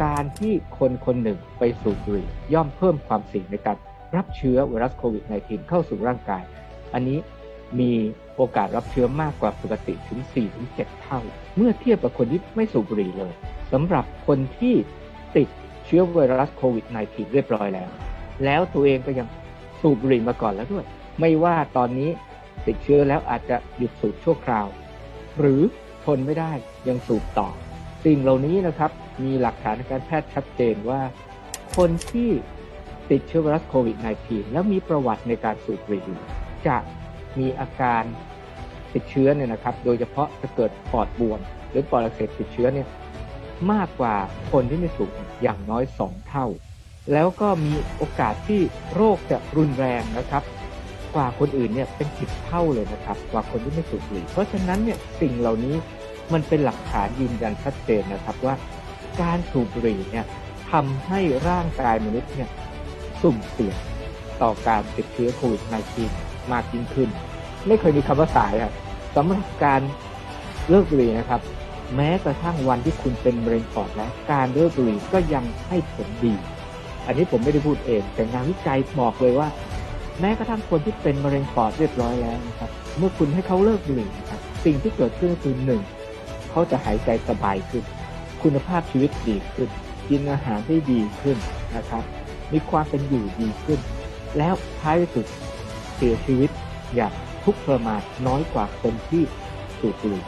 [0.03, 3.77] การที่คนคนหนึ่งไปสูบบุหรี่ย่อมเพิ่มความเสี่ยงในการ
[4.15, 6.43] รับเชื้อไวรัสโควิด -19 เข้าสู่ร่างกาย
[6.93, 7.19] อันนี้
[7.79, 7.91] มี
[8.35, 10.19] โอกาสรับเชื้อมากกว่าปกติถึง
[10.61, 11.19] 4-7 เท่า
[11.55, 13.33] เมื่อเทียบกับคนที่ไม่สูบบุหรี่เลย
[13.71, 14.75] สำหรับคนที่
[15.37, 15.47] ติด
[15.85, 17.89] เชื้อไวรัสโควิด -19 เรียบร้อยแล้ว
[18.45, 19.27] แล้วตัวเองก็ยัง
[19.81, 20.85] สูบบุหรี่มาก่อนแล้วด้วย
[21.19, 22.09] ไม่ว่าตอนนี้
[22.67, 24.67] ติดเชื้อแล้วอาจจะหยุดสูบชั่วคราว
[25.39, 25.61] หรือ
[26.05, 26.51] ทนไม่ได้
[26.87, 27.49] ยังสูบต่อ
[28.05, 28.91] สิ่งเหล่านี้นะครับ
[29.23, 31.01] มีหลักฐานทางการแพทย์ชัดเจนว่า
[31.77, 32.29] คนที่
[33.11, 36.19] ติดเชื้อไวรัสโควิด -19 แล้วมีประวัติในการสูบบุหรี่
[36.67, 36.77] จะ
[37.39, 38.03] มีอาการ
[38.93, 42.87] ติดเชื้อเนี่ยนะครับ โดยเฉพาะจะเกิดปอดบวม หรือปอดอักเสบติดเชื้อเนี่ย
[43.71, 44.15] มากกว่า
[44.51, 45.09] คนที่ไม่สูบ
[45.43, 46.45] อย่างน้อย 2 เท่า
[47.13, 48.61] แล้วก็มีโอกาสที่
[48.95, 50.43] โรคจะรุนแรงนะครับ
[51.15, 55.75] กว่าคนอื่นเนี่ยเป็นสิบเท่าเลยนะครับ กว่าคนที่ไม่สูบบุหรี่ เพราะฉะนั้นเนี่ยสิ่งเหล่านี้
[56.33, 58.55] มันเป็นหลักฐานยืนยันชัดเจนนะครับว่า
[59.21, 60.25] การสูบบุหรี่เนี่ย
[60.71, 62.49] ทำให้ร่างกายมนุษย์เนี่ย
[63.21, 63.77] สุ่มเสี่ยง
[64.41, 65.61] ต่อการติดเชื้อโควิด
[66.07, 67.09] -19 มากยิ่งขึ้น
[67.67, 68.73] ไม่เคยมีคำว่าสายครับ
[69.15, 69.81] สำหรับการ
[70.69, 71.41] เลิกบุหรี่นะครับ
[71.95, 76.33] แม้กระทั่งวันที่คุณเป็นมะเร็งปอดแล้วการเลิกบุหรี่ก็ยังให้ผลดี
[77.05, 79.47] อันนี้ผมไม่ได้พูดเองแต่งานวิจัยบอกเลยว่า
[80.19, 85.81] แม้กระทั่งคนที่เป็นมะเร็งปอดเรียบร้อยแล้วนะครับ เมื่อคุณให้เขาเลิกบุหรี่นะครับสิ่งที่เกิดขึ้นคือหนึ่ง
[86.51, 87.83] เขาจะหายใจสบายขึ้น
[88.43, 89.69] คุณภาพชีวิตดีขึ้น
[90.09, 91.37] กินอาหารได้ดีขึ้น
[91.75, 92.03] นะครับ
[92.53, 93.79] มีความเป็นอยู่ดีขึ้น
[94.37, 95.25] แล้วท้ายสุด
[95.95, 96.49] เสียชีวิต
[96.95, 99.23] อย่างทุกข์ทรมานน้อยกว่าคนที่
[99.79, 100.23] สูบบุหรี่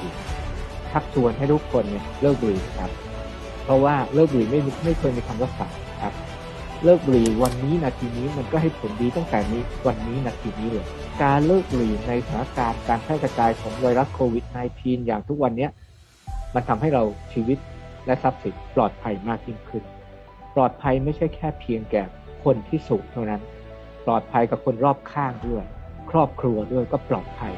[0.92, 2.92] ชักชวนให้ทุกคนเนี่ยเลิกบุหรี่ครับ
[3.64, 5.68] เพราะว่าเลิกบุหรี่ไม่ไม่เคยมีคำว่าสา
[6.02, 6.14] ครับ
[6.84, 10.86] เลิกบุหรี่วันนี้นาทีนี้มันก็ให้ผลดีตั้งแต่นี้วันนี้นาทีนี้เลย
[11.24, 15.68] การเลิกบุหรี่ในสถานการณ์การแพร่กระจายของไวรัสโควิด -19 อย่างทุกวันนี้
[16.56, 17.04] มันทำให้เรา
[17.34, 17.58] ชีวิต
[18.06, 19.84] และทรัพย์สินปลอดภัยมากยิ่งขึ้น
[20.56, 22.04] ปลอดภัยไม่ใช่แค่เพียงแก่
[22.44, 23.42] คนที่สูบเท่านั้น
[24.06, 25.64] ปลอดภัยกับคนรอบข้างด้วย
[26.10, 27.54] ครอบครัวด้วยก็ปลอดภัย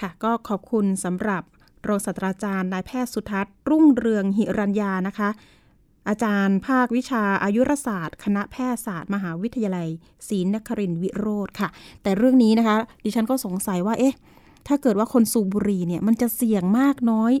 [0.00, 1.42] ค่ะก็ขอบคุณสำหรับ
[1.88, 5.28] รองศาสตราจารย์นายแพทย์สุทัศน์รุ่งเรืองหิรัญญานะคะ
[6.08, 9.88] อาจารย์ภาควิชาอายุรศาสตร์ คณะแพทยศาสตร์ มหาวิทยาลัย
[10.28, 11.68] ศรีนครินทร์วิโรธค่ะ
[12.02, 14.14] แต่เรื่องนี้นะคะ ดิฉันก็สงสัยว่าเอ๊ะ
[14.66, 17.32] ถ้าเกิดว่าคนสูบบุหรี่เนี่ยมันจะเสี่ยงมากน้อย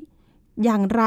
[0.64, 1.02] อย่างไร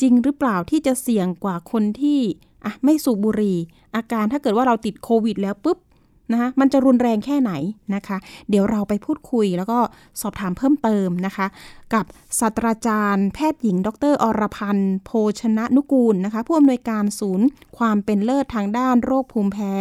[0.00, 2.20] จริงหรือเปล่าที่จะเสี่ยงกว่าคนที่
[2.64, 3.56] อะไม่สูบบุหรี่
[3.96, 5.78] อาการถ้าเกิดว่าเราติดโควิดแล้วปุ๊บ
[6.32, 7.52] นะคะมันจะรุนแรงแค่ไหน
[7.94, 8.16] นะคะ
[8.50, 9.78] เดี๋ยวเราไปพูดคุยแล้วก็
[10.20, 11.46] สอบถามเพิ่มเติมนะคะ
[11.94, 12.04] กับ
[12.40, 15.10] ศาสตราจารย์ แพทย์หญิง ดร อรพันธ์โภ
[15.40, 17.46] ชนะนุกูลนะคะผู้อำนวยการศูนย์
[17.78, 19.72] ความเป็นเลิศทางด้านโรคภูมิแพ้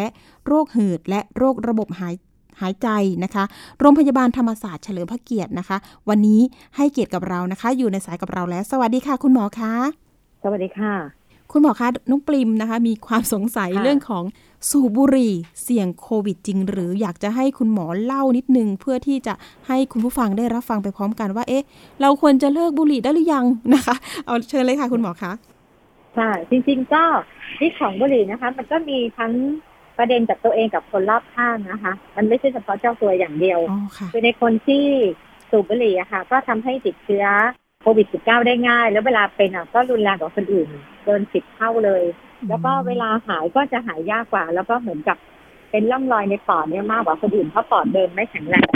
[0.47, 2.15] โรคหืด และโรคระบบหาย
[2.61, 2.87] หายใจ
[3.23, 3.43] นะคะ
[3.79, 5.77] โรงพยาบาลธรรมศาสตร์เฉลิมพระเกียรตินะคะ
[6.09, 6.41] วันนี้
[6.75, 9.73] ให้เกียรติกับเรานะคะ อยู่ในสายกับเราแล้ว สวัสดีค่ะ คุณหมอคะ
[10.43, 14.23] สวัสดีค่ะ คุณหมอคะน้องปริมนะคะ มีความสงสัยค่ะเรื่องของ
[14.69, 15.33] สูบบุหรี่
[15.63, 19.33] เสี่ยงโควิดจริง หรืออยากจะให้คุณหมอเล่านิดนึง เพื่อที่จะ
[19.67, 21.63] ให้คุณผู้ฟังได้รับฟังไปพร้อมกันว่า เอ๊ะ
[22.01, 25.31] เราควรจะเลิกบุหรี่ได้หรือยังนะคะ เอาเชิญเลยค่ะ คุณหมอคะ
[26.17, 27.03] ค่ะจริง ๆ ก็
[27.57, 29.33] ที่ของบุหรี่นะคะ มันก็มีทั้ง
[29.97, 34.83] ประเด็นจากตัวเองกับคนรอบข้างนะคะ มันไม่ใช่เฉพาะเจ้าตัวอย่างเดียวอ๋อค่ะคือในคนที่
[35.49, 37.25] สูบบุหรี่อะค่ะ ก็ทำให้ติดเชื้อ
[37.81, 40.69] โควิด -19 ได้ง่าย แล้วเวลาเป็นอะก็รุนแรงกว่าคนอื่น
[41.07, 42.03] เกินสิบเท่าเลย
[42.47, 45.17] แล้วก็เวลาหายก็จะหายยากกว่า แล้วก็เหมือนกับ
[45.71, 48.67] เป็นร่องรอยในปอดเนี่ยมากกว่าคนอื่นเพราะปอดเดิมไม่แข็งแรง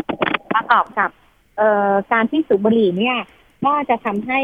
[0.53, 1.09] ประกอบกับ
[1.57, 3.17] เอ่อการที่สูบบุหรี่เนี่ย
[3.65, 4.39] ก็จะทำให้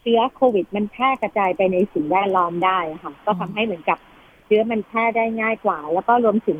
[0.00, 3.98] เชื้อโควิด มันแพร่กระจายไปในสิ่งแวดล้อมได้ค่ะ ก็ทำให้เหมือนกับ
[4.44, 6.58] เชื้อมันแพร่ได้ง่ายกว่า แล้วก็รวมถึง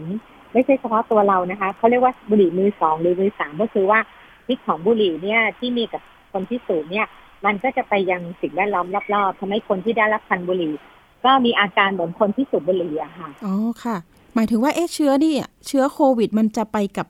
[0.53, 4.01] ไม่ใช่เฉพาะตัวเรานะคะเขาเรียกว่าบุหรี่มือสองหรือมือสามก็คือว่า
[4.47, 7.07] พิษของบุหรี่เนี่ยที่มีกับคนที่สูบเนี่ย
[7.47, 10.73] มันก็จะไปยังสิ่งแวดล้อมรอบๆทำให้คนที่ได้รับควันบุหรี่
[11.25, 13.97] ก็มีอาการเหมือนคนที่สูบบุหรี่อะค่ะอ๋อค่ะ
[14.35, 15.35] หมายถึงว่าเอ๊ะเชื้อนี่
[15.67, 17.07] เชื้อโควิด มันจะไปกับ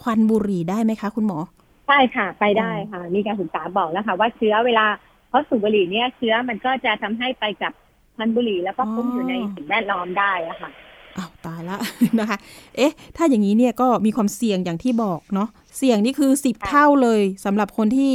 [0.00, 1.38] ควันบุหรี่ได้ไหมคะ คุณหมอ
[1.86, 4.86] ใช่ค่ะ ไปได้ค่ะ มีการศึกษาบอกแล้วค่ะ ว่าเชื้อเวลา
[5.28, 7.72] เขาสูบบุหรี่เนี่ยเชื้อมันก็จะทำให้ไปกับ
[8.16, 10.70] ควันบุหรี่แล้วก็คุ้มอยู่ในสิ่งแวดล้อมได้อะค่ะ
[11.16, 11.78] อ้าวตายละ
[12.20, 12.38] นะคะ
[12.76, 18.12] เอ๊ะ ถ้าอย่างนี้เนี่ยก็มีความเสี่ยงอย่างที่บอกเนาะ เสี่ยงนี่คือสิบเท่าเลยสำหรับคนที่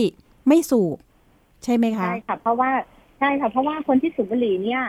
[0.48, 0.98] ไม่สูบ
[1.64, 2.72] ใช่ไหมคะใช่ค่ะเพราะว่า
[3.20, 4.84] ใช่ค่ะเพราะว่าคนที่สูบบุหรี่เนี่ย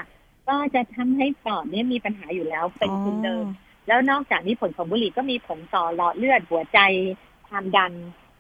[0.48, 3.46] ก็จะทำให้ปอดเนี่ยมีปัญหาอยู่แล้วเป็นทุนเดิม
[3.88, 6.78] แล้วนอกจากนี้ผลของบุหรี่ก็มีผลต่อหลอดเลือดหัวใจ
[7.48, 7.92] ความดัน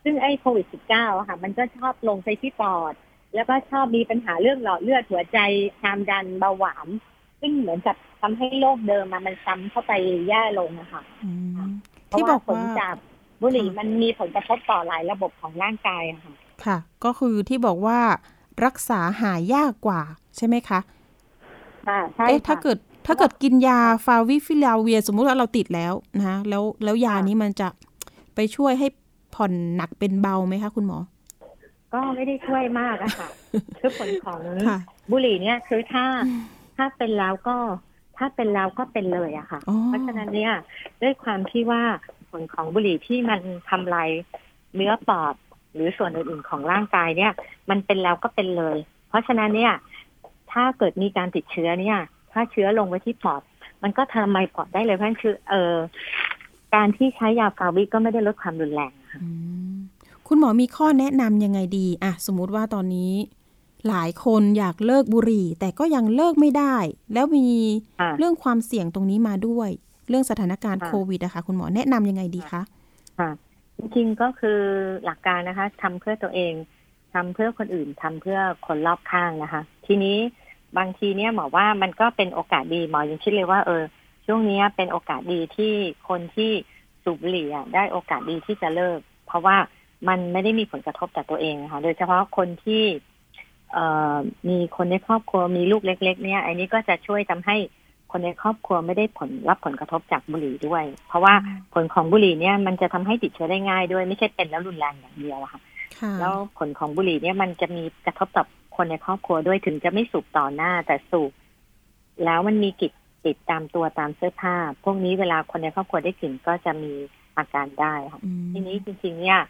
[0.04, 2.94] ซึ่งไอ้โควิด -19 อะค่ะ มันก็ชอบลงไปที่ปอด
[3.34, 5.38] แล้วก็ชอบมีปัญหาเรื่องหลอดเลือดหัวใจ
[5.80, 6.86] ความดันเบาหวาน
[7.40, 9.92] ซึ่งเหมือนกับทำให้โรคเดิมมามันซ้ำเข้าไป
[10.28, 11.58] แย่ลงนะคะอืม
[12.08, 12.94] เพราะที่บว่าอกผลว่าจาก
[13.42, 18.00] บุหรี่มันมีผลกระทบต่อหลายระบบของร่างกายอะค่ะ ค่ะ ก็คือที่บอกว่า
[18.64, 20.00] รักษาหายยากกว่า
[20.36, 20.80] ใช่ไหมคะ
[21.84, 27.68] ค่ะใช่เอ๊ะถ้าค่ะเกิดถ้าเกิดกินยาฟาวิพิราเวียร์ สมมุติว่าเราติดแล้วนะคะแล้วแล้วยาค่ะนี้มันจะ
[28.34, 28.86] ไปช่วยให้
[29.34, 30.98] ผ่อนหนักเป็นเบาไหมคะคุณหมอ
[31.92, 33.28] ก็ไม่ได้ช่วยมากอะค่ะ
[33.80, 34.76] คือผลของค่ะ
[35.10, 36.06] บุหรี่เนี่ยคือถ้า
[36.76, 37.56] ถ้าเป็นแล้วก็
[38.16, 40.52] ถ้าเป็นแล้วก็เป็นเลยอะค่ะอ๋อเพราะฉะนั้นเนี่ย
[41.02, 41.82] ด้วยความที่ว่า
[42.30, 43.40] ผลของบุหรี่ที่มัน
[43.70, 44.10] ทำลาย
[44.74, 45.34] เนื้อปอด
[45.74, 47.32] หรือส่วนอื่นๆของร่างกายเนี่ย
[47.70, 48.76] มันเป็นแล้วก็เป็นเลย
[49.08, 49.72] เพราะฉะนั้นเนี่ย
[50.52, 51.98] ถ้าเกิดมีการติดเชื้อเนี่ย
[52.32, 53.42] ถ้าเชื้อลงไว้ที่ปอด
[53.82, 55.74] มันก็ทำลายปอดได้เลยเพราะฉะนั้นคือเออ
[56.74, 59.28] การที่ใช้ยาฟาวิก็ไม่ได้ลดความรุนแรงค่ะอื
[59.74, 59.76] ม
[60.28, 63.12] คุณหมอมีข้อแนะนำยังไงดีอะสมมุติว่าตอนนี้
[63.88, 66.76] หลายคนอยากเลิกบุหรี่ แต่ก็ยังเลิกไม่ได้
[67.14, 67.46] แล้วมี
[68.00, 69.68] ค่ะเรื่องความเสี่ยงตรงนี้มาด้วย
[70.08, 72.62] เรื่องสถานการณ์ค่ะโควิดอะค่ะคุณหมอแนะนำยังไงดีคะ
[73.18, 73.30] ค่ะ
[73.78, 74.60] จริงๆก็คือ
[75.04, 76.52] หลักการนะคะทำเพื่อตัวเอง
[77.14, 80.18] ทำเพื่อคนอื่นทำเพื่อคนรอบข้างนะคะ ทีนี้
[80.78, 83.82] บางทีเนี่ยหมอว่ามันก็เป็นโอกาสดีหมอยังคิดเลยว่า เออ
[84.26, 85.72] ช่วงนี้เป็นโอกาสดีที่
[86.08, 86.50] คนที่
[87.02, 89.56] สูบบุหรี่อะได้โอกาสดีที่จะเลิก เพราะว่า
[90.08, 92.84] มันไม่ได้มีผลกระทบต่อตัวเองนะคะโดยเฉพาะคนที่
[93.72, 93.78] เอ
[94.14, 94.16] อ
[94.48, 97.56] มีคนในครอบครัวมีลูกเล็ก ๆ เนี่ย อันนี้ก็จะช่วยทำให้
[98.16, 101.34] คนในครอบครัวไม่ได้ผลรับผลกระทบจากบุหรี่ด้วย เพราะว่า
[101.74, 105.60] ผลของบุหรี่เนี่ยมันจะทำให้ติดเชื้อได้ง่ายด้วยไม่ใช่เป็นแล้วรุนแรงอย่างเดียวอะค่ะ
[106.00, 108.44] ค่ะ แล้วผลของบุหรี่เนี่ยมันจะมีกระทบต่อ
[108.76, 111.32] คนในครอบครัวด้วยถึงจะไม่สูบต่อหน้าแต่สูบ
[112.24, 112.92] แล้วมันมีกลิ่น
[113.26, 116.92] ติดตามตัวตามเสื้อผ้า พวกนี้เวลาคนในครอบครัวได้กลิ่นก็จะมี
[117.36, 119.40] อาการได้ค่ะอืมทีนี้จริงๆ เนี่ย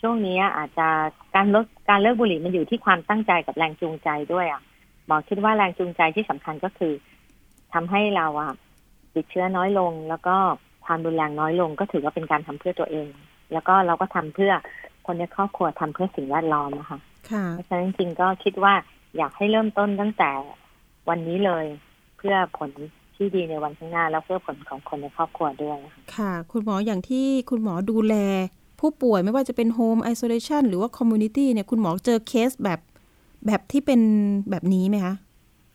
[0.00, 0.88] ช่วงนี้อาจจะ
[1.34, 4.62] การลดการเลิกบุหรี่มันอยู่ที่ความตั้งใจกับแรงจูงใจด้วยอะ
[5.06, 6.92] หมอคิดว่าแรงจูงใจที่สำคัญก็คือ
[7.74, 8.52] ทำให้เราอะ
[9.14, 10.36] ติดเชื้อน้อยลง แล้วก็
[10.84, 13.08] ความรุนแรงน้อยลง ก็ถือว่าเป็นการทำเพื่อตัวเอง
[13.52, 14.52] แล้วก็เราก็ทำเพื่อ
[15.06, 16.98] คนในครอบครัวทำเพื่อสิ่งแวดล้อมนะคะ
[17.30, 18.74] ค่ะเพราะฉะนั้นจริงๆก็คิดว่า
[19.16, 20.30] อยากให้เริ่มต้นตั้งแต่
[21.08, 21.64] วันนี้เลย
[22.18, 22.70] เพื่อผล
[23.16, 28.14] ที่ดีในวันข้างหน้า แล้วเพื่อผลของคนในครอบครัวด้วยนะคะค่ะ คุณหมออย่างที่คุณหมอดูแล
[28.80, 32.80] ผู้ป่วยไม่ว่าจะเป็น home isolation หรือว่า community เนี่ยคุณหมอเจอเคสแบบ
[33.46, 34.00] แบบที่เป็น
[34.50, 35.14] แบบนี้ไหมคะ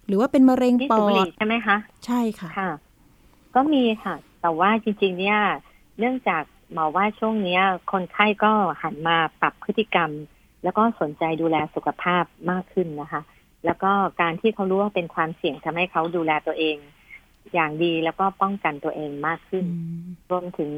[0.08, 2.72] หรือว่าเป็นมะเร็งปอดที่สูบบุหดรี่ใช่ไหมคะใช่ค่ะค่ะ
[3.56, 5.40] ก็มีค่ะ แต่ว่าจริง ๆ เนี่ย
[6.00, 6.44] เนื่องจาก
[6.74, 10.12] หมอว่าช่วงเนี้ย คนไข้ก็หันมาปรับพฤติกรรม
[10.64, 13.22] แล้วก็สนใจดูแลสุขภาพมากขึ้นนะคะ
[13.66, 13.92] แล้วก็
[14.22, 16.78] การที่เขารู้ว่าเป็นความเสี่ยงทำให้เขาดูแลตัวเอง
[17.54, 19.66] อย่างดีแล้วก็ป้องกันตัวเองมากขึ้น
[20.32, 20.72] รวมถึง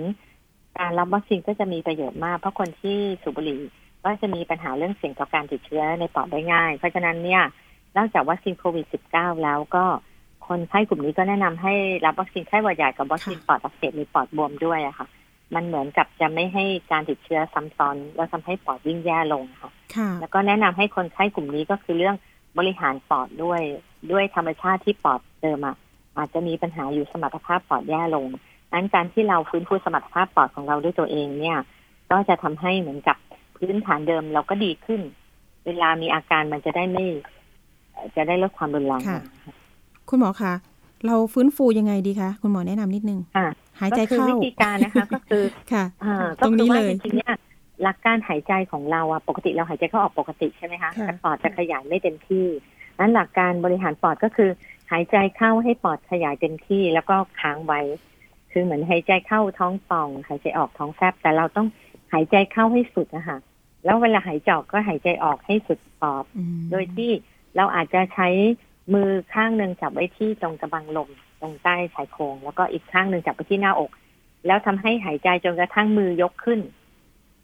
[0.80, 3.62] การรับวัคซีนก็จะมีประโยชน์มาก เพราะคนที่สูบบุหรี่
[4.04, 7.44] ก็จะมีปัญหาเรื่องเสี่ยงต่อการติดเชื้อในปอดได้ง่าย เพราะฉะนั้นเนี่ย
[7.97, 9.84] นอกจากวัคซีนโควิด -19 แล้วก็
[10.47, 11.73] คนไข้กลุ่มนี้ก็แนะนำให้
[12.06, 15.08] รับวัคซีนไข้หวัดใหญ่กับวัคซีนปอดอักเสบหรือปอดบวมด้วยอะค่ะ
[15.56, 22.15] มันเหมือนกับจะไม่ให้การติดเชื้อซ้ำซ้อนแล้วทำให้ปอดยิ่งแย่ลงค่ะค่ะแล้วก็แนะนำให้คนไข้กลุ่มนี้ก็คือเรื่อง
[22.58, 23.62] บริหารปอดด้วย
[24.12, 25.75] ด้วยธรรมชาติที่ปอดเดิมอะ
[26.17, 28.25] อาจจะมีปัญหาอยู่สมรรถภาพปอดแย่ลง
[28.73, 31.58] นั้นการที่เราฟื้นฟูสมรรถภาพปอดของเราด้วยตัวเองเนี่ย
[32.12, 33.17] ก็จะทำให้เหมือนกับ
[33.58, 35.02] พื้นฐานเดิมเราก็ดีขึ้น
[35.65, 37.38] เวลามีอาการมันจะได้ไม่เอ่อ
[38.15, 39.21] จะได้ลดความรุนแรงค่ะ
[40.09, 40.53] คุณหมอคะ
[41.07, 43.47] เราฟื้นฟูยังไงดีคะคุณหมอแนะนำนิดนึงค่ะ
[43.79, 47.35] หายใจก็คือเข้าวิธีการนะคะ ก็คือค่ะอ่าตรงนี้ก็คือว่าเลยจริงๆเนี่ย
[47.83, 52.45] หลักการหายใจของเราอะปกติเราหายใจเข้าออกปกติใช่ไหมคะค่ะแต่ปอดจะขยายไม่เต็มที่
[52.99, 54.49] นั้นหลักการบริหารปอดก็คือ
[54.91, 57.81] หายใจเข้าให้ปอดขยายเต็มที่แล้วก็ค้างไว้
[58.51, 61.67] คือเหมือนหายใจเข้าท้องป่อง หายใจออกท้องแฟบแต่เราต้อง
[62.13, 63.38] หายใจเข้าให้สุดนะคะ
[63.85, 67.12] แล้วเวลาหายใจออกก็หายใจออกให้สุดปอดอืมโดยที่
[67.57, 68.27] เราอาจจะใช้
[68.93, 71.09] มือข้างหนึ่งจับไว้ที่ตรงกระบังลม
[71.41, 73.91] ตรงใต้ชายโครงแล้วก็อีกข้างหนึ่งจับไปที่หน้าอก
[74.47, 76.59] แล้วทำให้หายใจจนกระทั่งมือยกขึ้น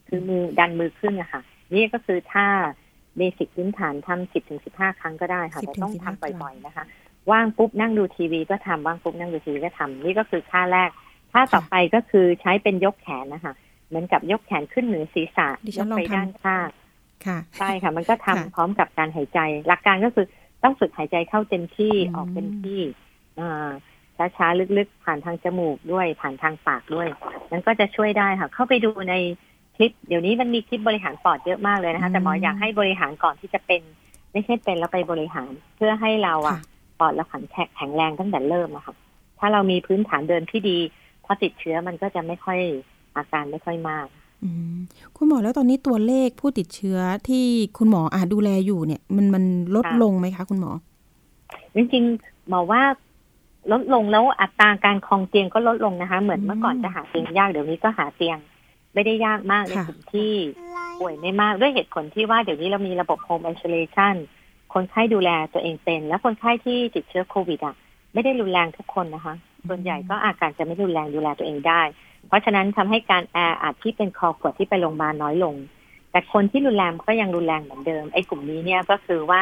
[0.07, 1.41] คือมือดันมือขึ้นอะค่ะ
[1.73, 2.47] นี่ก็คือท่า
[3.17, 6.85] เบสิกพื้นฐานทำสิบถึงสิบห้าครั้งก็ได้ค่ะแต่ต้องทำบ่อยๆนะคะ
[7.31, 10.89] ว่างปุ๊บนั่งดูทีวีก็ทำว่างปุ๊บนั่งดูทีวีก็ทำนี่ก็คือท่าแรก
[11.31, 13.53] ท่าต่อไปก็คือใช้เป็นยกแขนนะคะ
[13.87, 16.67] เหมือนกับยกแขนขึ้นเหนือศีรษะยกไปด้านข้าง
[17.59, 20.25] ใช่ค่ะ มันก็ทำพร้อมกับการหายใจ หลักการก็คือ
[20.63, 22.79] ต้องฝึกหายใจเข้าเต็มที่ออกเต็มที่
[23.39, 23.69] อ่า
[24.37, 27.07] ช้าๆลึกๆ ผ่านทางจมูกด้วยผ่านทางปากด้วย
[27.51, 29.15] นั้นก็จะช่วยได้ค่ะ เข้าไปดูใน
[29.75, 33.81] คลิป เดี๋ยวนี้มันมีคลิปบริหารปอดเยอะมากเลยนะคะ แต่หมออยากให้บริหารก่อนที่จะเป็น
[34.31, 36.57] ไม่ใช่เป็นแล้วไปบริหารเพื่อให้เราอะ
[36.99, 37.43] ปอดเราแข็ง
[37.75, 38.95] แข็งแรงตั้งแต่เริ่มอะค่ะ
[39.39, 40.79] ถ้าเรามีพื้นฐานเดินที่ดี
[41.25, 42.59] พอติดเชื้อมันก็จะไม่ค่อย
[43.15, 44.19] อาการไม่ค่อยมากคุ
[45.23, 47.45] ณหมอแล้วตอนนี้ตัวเลขผู้ติดเชื้อที่
[47.77, 49.43] คุณหมออาจดูแลอยู่เนี่ย มันมัน
[49.75, 50.71] ลดลงไหมคะ คุณหมอ
[51.75, 52.81] จริงๆหมอว่า
[53.71, 58.37] ลดลงแล้วอัตราการคลองเตียงก็ลดลงนะคะ เหมือนเมื่อก่อนจะหาเตียงยากเดี๋ยวนี้ก็หาเตียง
[58.93, 60.31] ไม่ได้ยากมากในกลุ่มที่
[60.99, 64.15] ป่วยไม่มากด้วยเหตุผลที่ว่าเดี๋ยวนี้เรามีระบบโฮมไอโซเลชัน
[64.73, 67.75] คนไข้ดูแลตัวเองเป็น และคนไข้ที่ติดเชื้อโควิดอะ
[68.13, 69.35] ไม่ได้รุนแรงทุกคนนะคะ
[69.67, 71.81] ส่วนใหญ่ก็อาการจะไม่รุนแรงดูแลตัวเองได้
[72.27, 75.55] เพราะฉะนั้นทำให้การแออัดที่เป็นคอขวดที่ไปโรงพยาบาลน้อยลง
[76.11, 79.41] แต่คนที่รุนแรงก็ยังรุนแรงเหมือนเดิมไอ้กลุ่มนี้เนี่ยก็คือว่า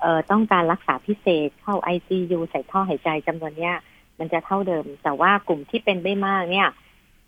[0.00, 3.74] เอ่อต้องการรักษาพิเศษเข้าไอซียูใส่ท่อหายใจจำนวนเนี้ย
[4.18, 6.68] มันจะเท่าเดิม แต่ว่ากลุ่มที่เป็นไม่มากเนี่ย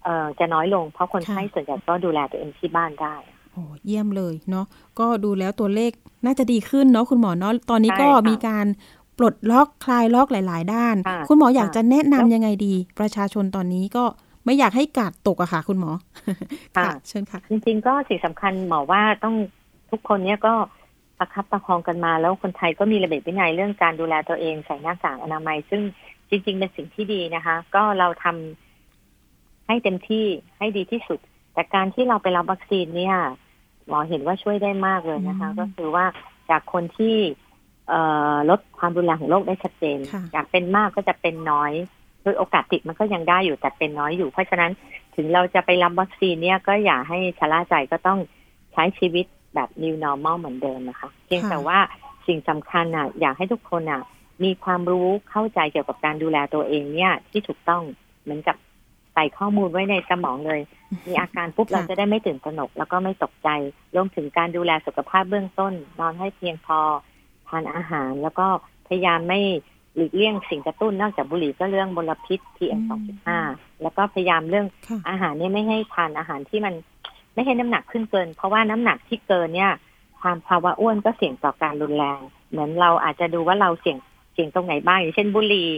[0.04, 3.14] เอ่อจะน้อยลง เพราะคนไข้ส่วนใหญ่ก็ดูแลตัวเองที่บ้านได้
[3.52, 4.66] โอ้เยี่ยมเลยเนาะ
[4.98, 5.92] ก็ดูแล้วตัวเลข
[6.24, 8.66] น่าจะดีขึ้นเนาะคุณหมอเนาะตอนนี้ก็มีการ
[9.18, 10.96] ปลดล็อกคลายล็อกหลาย ๆ ด้าน
[11.28, 14.04] คุณหมออยากจะแนะนํำยังไงดี ประชาชนตอนนี้ก็
[14.46, 15.90] ไม่อยากให้กาดตกอะค่ะ คุณหมอ
[16.76, 19.34] ค่ะเชิญค่ะ จริง ๆ ก็สิ่งสำคัญหมอว่าต้อง
[19.90, 20.54] ทุกคนเนี้ยก็
[21.18, 25.82] ประคับประคองกันมา แล้วคนไทยก็มีระเบียบวินัยเรื่องการดูแลตัวเองใส่หน้ากากอนามัย ซึ่ง
[26.30, 30.24] จริง ๆ เป็นสิ่งที่ดีนะคะ ก็เราทำให้เต็มที่
[30.58, 31.18] ให้ดีที่สุด
[31.52, 33.16] แต่การที่เราไปรับวัคซีนเนี่ย
[33.88, 36.04] หมอเห็นว่าช่วยได้มากเลยนะคะ ก็คือว่า
[36.50, 37.16] จากคนที่
[38.50, 39.98] ลดความรุนแรงของโรคได้ชัดเจน
[40.32, 41.72] อยากเป็นมากก็จะเป็นน้อย
[42.28, 44.72] คือโอกาสติดมันก็ยังได้อยู่แต่เป็นน้อยอยู่ เพราะฉะนั้น
[45.16, 48.18] ถึงเราจะไปรับวัคซีนเนี่ยก็อย่าให้ชะล่าใจก็ต้อง
[48.72, 51.78] ใช้ชีวิตแบบ new normal เหมือนเดิมนะคะ เพียงแต่ว่า
[52.26, 54.00] สิ่งสำคัญอะอยากให้ทุกคนอะ
[54.44, 57.82] มีความรู้เข้าใจเกี่ยวกับการดูแลตัวเองเนี่ย ที่ถูกต้อง
[58.22, 58.56] เหมือนกับ
[59.14, 60.60] ใส่ข้อมูลไว้ในสมองเลย
[61.06, 63.48] มีอาการปุ๊บเราจะได้ไม่ตื่นตระหนก แล้วก็ไม่ตกใจ
[63.94, 66.78] รวมถึงการดูแลสุขภาพเบื้องต้น นอนให้เพียงพอ
[67.48, 68.46] ทานอาหารแล้วก็
[68.86, 69.40] พยายามไม่
[69.96, 72.80] หลีกเลี่ยงสิ่งกระตุ้นนอกจากบุหรี่ก็เรื่องมลพิษ PM
[73.30, 74.66] 2.5 แล้วก็พยายามเรื่อง
[75.08, 76.74] อาหารเนี่ยไม่ให้ทานอาหารที่มัน
[77.34, 79.72] ไม่ให้น้ำหนักขึ้นเกิน เพราะว่าน้ำหนักที่เกินเนี่ย
[80.20, 83.98] ความภาวะอ้วนก็เสี่ยงต่อการรุนแรง เหมือนเราอาจจะดูว่าเราเสี่ยง
[84.32, 85.68] เสี่ยงตรงไหนบ้างอย่างเช่นบุหรี่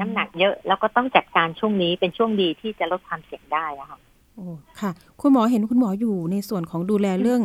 [0.00, 3.98] น้ำหนักเยอะแล้วก็ต้องจัดการช่วงนี้เป็นช่วงดีที่จะลดความเสี่ยงได้ะค่ะ
[4.34, 4.46] โอ้
[4.80, 7.42] ค่ะ คุณหมอเห็นคุณหมออยู่ในส่วนของดูแลเรื่อง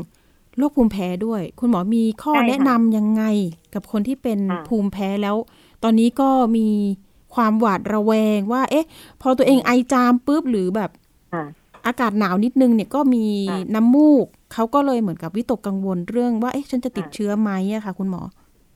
[0.58, 3.24] โรคภูมิแพ้ด้วย คุณหมอมีข้อแนะนํำยังไง
[3.74, 5.36] กับคนที่เป็นภูมิแพ้แล้ว
[5.84, 6.68] ตอนนี้ก็มี
[7.36, 8.86] ความหวาดระแวงว่า เอ๊ะ
[9.22, 10.92] พอตัวเองไอจามปุ๊บหรือแบบ
[11.86, 13.26] อากาศหนาวนิดนึงเนี่ยก็มี
[13.76, 18.22] น้ำมูก เขาก็เลยเหมือนกับวิตกกังวลเรื่องว่าเอ๊ะฉันจะติดเชื้อไหมอะค่ะ คุณหมอ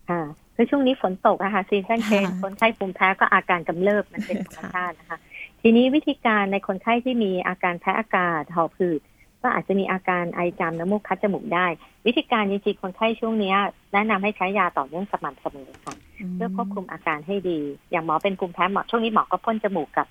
[0.10, 0.22] ค่ะ
[0.56, 5.18] คือช่วงนี้ฝนตกอะค่ะซีซันเชนคนไข้ภูมิแพ้ก็อาการกำเริบมันเป็นธรรมชาตินะคะ
[5.62, 9.02] ทีนี้วิธีการในคนไข้ที่มีอาการแพ้อากาศหอบหืด
[9.46, 11.66] ก็อาจจะมีอาการไอจามน้ำมูกคัดจมูกได้
[12.06, 13.54] วิธีการจริงๆคนไข้ช่วงนี้
[13.94, 15.96] แนะนำให้ใช้ยาต่อเนื่องสม่ำเสมอค่ะ
[16.34, 17.60] เพื่อควบคุมอาการให้ดี
[17.92, 20.08] อย่างหมอเป็นภูมิแพ้หมอช่วงนี้หมอก็พ่นจมูกกับ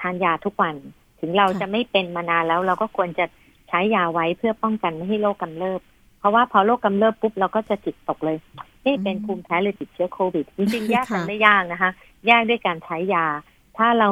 [0.00, 0.74] ทานยาทุกวัน
[1.20, 3.24] ถึงเราจะไม่เป็นมานานแล้วเราก็ควรจะ
[3.68, 5.80] ใช้ยาไว้เพื่อป้องกันไม่ให้โรคกำเริบ
[6.18, 8.36] เพราะว่าพอโรคกำเริบปุ๊บเราก็จะจิตตกเลย
[8.84, 11.90] นี่เป็นภูมิแพ้หรือติดเชื้อโควิด จริงๆแยกกันไม่ยากนะคะ
[12.26, 13.26] แยกด้วยการใช้ยา
[13.76, 14.08] ถ้าเรา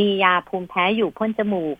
[0.00, 1.76] มียาภูมิแพ้อยู่พ่นจมูก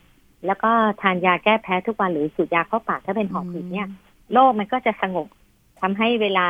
[0.46, 0.70] แล้วก็
[1.00, 3.86] ทานยาแก้แพ้ทุกวันหรือสูดยาเข้าปากถ้าเป็นหอบหืดเนี่ย
[4.32, 5.26] โรคมันก็จะสงบ
[5.80, 6.46] ทำให้เวลา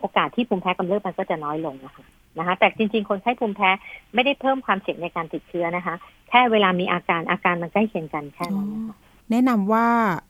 [0.00, 2.04] โอกาสที่ภูมิแพ้กำเริบมันก็จะน้อยลงนะคะ
[2.38, 3.70] นะคะ แต่จริง ๆ คนไข้ภูมิแพ้
[4.14, 5.94] ไม่ได้เพิ่มความเสี่ยงในการติดเชื้อนะคะ
[6.28, 8.96] แค่เวลามีอาการอาการมันใกล้เคียงกันแค่นั้นนะคะ
[9.30, 9.86] แนะนำว่า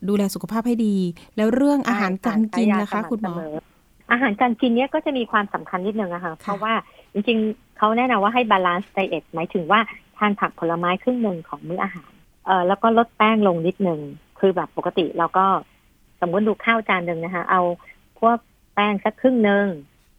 [0.09, 0.95] ดูแลสุขภาพให้ดี
[1.37, 3.35] แล้วเรื่องอาหารการกินนะคะ คุณหมอ
[4.11, 6.73] อาหารการกินเนี้ยก็จะมีความสำคัญนิดนึงนะคะเพราะว่า
[7.13, 9.79] จริงๆเขาแนะนำว่าให้ balanced diet หมายถึงว่า
[10.17, 12.11] ทานผักผลไม้ครึ่งหนึ่งของมื้ออาหาร
[12.45, 13.99] เอ่อแล้วก็ลดแป้งลงนิดนึง
[14.39, 15.45] คือแบบปกติเราก็
[16.21, 17.61] สมมติดูข้าวจานหนึ่งนะคะ เอา
[18.19, 18.37] พวก
[18.73, 19.67] แป้งสักครึ่งหนึ่ง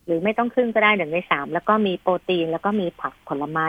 [0.07, 3.67] หรือไม่ต้องครึ่งก็ได้หนึ่งในสามแล้วก็มีโปรตีนแล้วก็มีผักผลไม้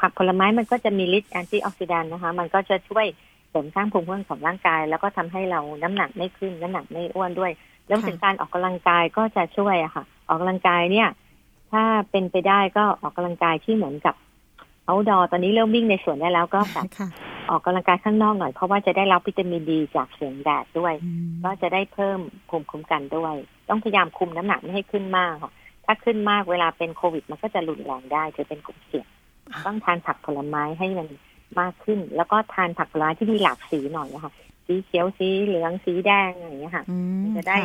[0.00, 3.06] ผักผลไม้มันก็จะมีฤทธิ์แอนตี้ออกซิแดนต์นะคะ มันก็จะช่วย
[3.50, 7.52] เสริมสร้างภูมิคุ้มกันของร่างกาย แล้วก็ทำให้เราน้ำหนักไม่ขึ้นน้ำหนักไม่อ้วนด้วย
[7.86, 11.08] เรื่องถึงการออกกำลังกายก็จะช่วยอะค่ะ ออกกำลังกายเนี่ย
[11.72, 14.14] ถ้าเป็นไปได้ก็ออกกำลังกายที่เหมือนกับ
[14.86, 16.86] เอาดอตอนนี้เริ่มวิ่งในสวนได้แล้วก็แบบ
[17.50, 20.94] ออกกำลังกายข้างนอกหน่อย เพราะว่าจะได้รับวิตามินดีจากแสงแดดด้วย
[21.44, 22.18] ก็จะได้เพิ่ม
[22.48, 23.34] ภูมิคุ้มกันด้วย
[23.68, 25.52] ต้องพยายามคุมน้ำหนักไม่ให้ขึ้นมากค่ะ
[25.84, 29.06] ถ้าขึ้นมากเวลาเป็นโควิด มันก็จะรุนแรงได้จะเป็นกลุ่มเสี่ยง
[29.66, 31.08] ต้องทานผักผลไม้ให้มัน
[31.60, 34.32] มากขึ้น แล้วก็ทานผักผลไม้ที่มีหลากสีหน่อยนะคะ
[34.66, 36.84] สีเขียวสีเหลืองสีแดงอย่างเงี้ยค่ะ
[37.36, 37.56] จะได้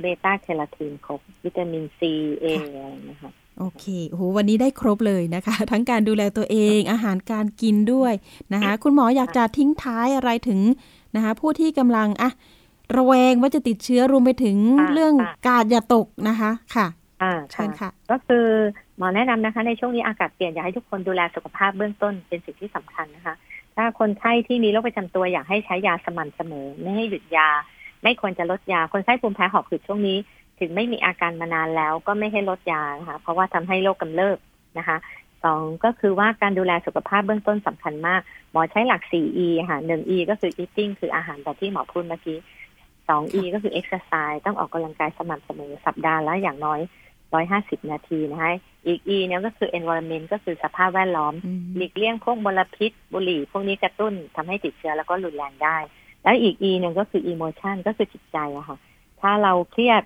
[0.00, 8.12] เบต้าแคโรทีนครบวิตามินซีเออะไรนะคะ โอเคโหวันนี้ได้ครบเลยนะคะ ทั้งการดูแลตัวเองอาหารการกินด้วย
[8.52, 10.60] นะคะ คุณหมออยากจะทิ้งท้ายอะไรถึง
[11.16, 12.30] นะคะ ผู้ที่กำลังอะ
[12.96, 14.56] ระแวงว่าจะติดเชื้อรวมไปถึง
[14.92, 15.14] เรื่อง
[15.46, 16.86] กาดอย่าตกนะคะค่ะ
[17.22, 18.46] อ่าเชิญค่ะ ก็คือ
[18.96, 23.34] หมอแนะนำนะคะ ในช่วงนี้อากาศเปลี่ยนอยากให้ทุกคนดูแลสุขภาพเบื้องต้นเป็นสิ่งที่สำคัญนะคะ
[23.76, 27.48] ถ้าคนไข้ที่มีโรคประจำตัวอยากให้ใช้ยาสม่ำเสมอ ไม่ให้หยุดยา
[28.02, 30.18] ไม่ควรจะลดยาคนไข้ภูมิแพ้หอบหืดช่วงนี้
[30.60, 34.38] ถึงไม่มีอาการมานานแล้วก็ไม่ให้ลดยานะคะเพราะว่าทำให้โรคกำเริบ
[34.78, 34.96] นะคะ
[35.44, 38.20] สองก็คือว่าการดูแลสุขภาพเบื้องต้นสำคัญมาก
[38.52, 42.38] หมอใช้หลัก 4E ค่ะ 1E ก็คือ eating คืออาหารแบบที่หมอพูดเมื่อกี้
[43.08, 46.80] 2E ก็คือ exercise ต้องออกกำลังกายสม่ำเสมอสัปดาห์ละอย่างน้อย
[47.36, 48.52] 150 นาทีนะคะ
[48.86, 51.34] อีก E เนี่ยก็คือ environment ก็คือสภาพแวดล้อม
[51.76, 55.76] หลีกเลี่ยงพวกมลพิษ บุหรี่ พวกนี้กระตุ้นทำให้ติดเชื้อแล้วก็รุนแรงได้
[56.22, 58.78] แล้วอีก E หนึ่งก็คือ emotion ก็คือจิตใจอะค่ะ
[59.20, 60.02] ถ้าเราเครียด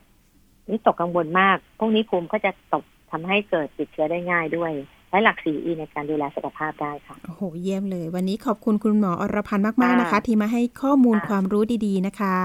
[0.70, 4.72] นี่ตกกังวลมาก พวกนี้ภูมิก็จะตกทำให้เกิดติดเชื้อได้ง่ายด้วย
[5.10, 12.36] และหลักสีอีในการดูแลสุขภาพได้ค่ะ โอ้โห เยี่ยมเลย วันนี้ขอบคุณคุณหมออรพันธ์มาก ๆ นะคะ ที่มาให้ข้อมูลความรู้ดีๆนะคะ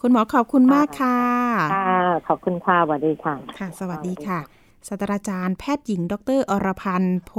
[0.00, 1.18] คุณหมอขอบคุณมากค่ะ
[1.74, 4.40] ค่ะขอบคุณค่ะสวัสดีค่ะ ค่ะ สวัสดีค่ะ
[4.88, 7.32] ศาสตราจารย์แพทย์หญิง ดร อรพันธ์โพ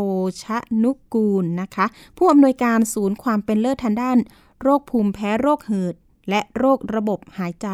[0.43, 0.45] ช
[0.83, 1.85] นุกูลนะคะ
[2.17, 4.17] ผู้อำนวยการศูนย์ความเป็นเลิศทางด้าน
[4.61, 5.95] โรคภูมิแพ้โรคหืด
[6.29, 7.67] และโรคระบบหายใจ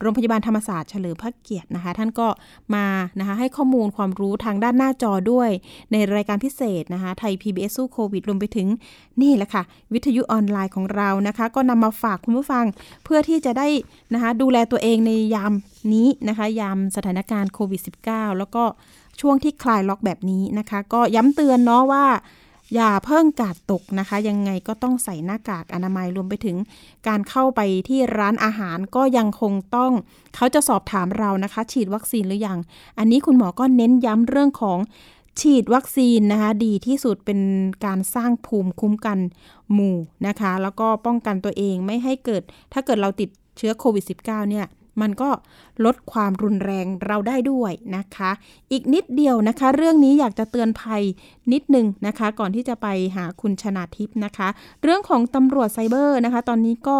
[0.00, 2.28] โรงพยาบาลธรรมศาสตร์เฉลิมพระเกียรตินะคะ ท่านก็
[2.74, 2.86] มา
[3.18, 5.50] นะคะให้ข้อมูลความรู้ทางด้านหน้าจอด้วย
[5.92, 8.68] ในรายการพิเศษนะคะ ไทย PBS สู้โควิดรวมไปถึง
[9.22, 12.64] นี่แหละค่ะ วิทยุออนไลน์ของเรานะคะ ก็นำมาฝากคุณผู้ฟัง
[13.04, 13.66] เพื่อที่จะได้
[14.14, 15.52] นะคะดูแลตัวเองในยาม
[15.94, 18.64] นี้นะคะ ยามสถานการณ์โควิด -19 แล้วก็
[19.20, 22.04] ช่วงที่คลายล็อกแบบนี้นะคะ ก็ย้ำเตือนเนาะว่า
[22.74, 26.56] อย่าเพิ่งกาดตกนะคะ ยังไงก็ต้องใส่หน้ากากอนามัยรวมไปถึง
[27.08, 29.92] การเข้าไปที่ร้านอาหารก็ยังคงต้อง
[30.36, 32.58] เขาจะสอบถามเรานะคะ ฉีดวัคซีนหรือยัง
[32.98, 34.78] อันนี้คุณหมอก็เน้นย้ำเรื่องของ
[35.40, 37.40] ฉีดวัคซีนนะคะ ดีที่สุดเป็น
[37.86, 39.18] การสร้างภูมิคุ้มกัน
[39.72, 39.96] หมู่
[40.26, 42.42] นะคะ แล้วก็ป้องกันตัวเองไม่ให้เกิด
[42.72, 44.66] ถ้าเกิดเราติดเชื้อโควิด -19 เนี่ย
[45.00, 45.30] มันก็
[45.84, 48.30] ลดความรุนแรงเราได้ด้วยนะคะ
[48.72, 51.02] อีกนิดเดียวนะคะ เรื่องนี้อยากจะเตือนภัย
[51.52, 52.86] นิดนึงนะคะ ก่อนที่จะไป
[53.16, 54.48] หาคุณชนาทิพย์นะคะ
[54.82, 56.98] เรื่องของตำรวจไซเบอร์นะคะ ตอนนี้ก็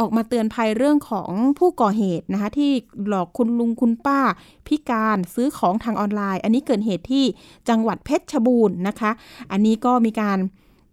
[0.00, 2.70] ออกมาเตือนภัยเรื่องของผู้ก่อเหตุนะคะ ที่
[3.08, 4.20] หลอกคุณลุงคุณป้า
[4.66, 7.24] พิการซื้อของทางออนไลน์ อันนี้เกิดเหตุที่
[7.68, 9.10] จังหวัดเพชรบูรณ์นะคะ
[9.52, 10.38] อันนี้ก็มีการ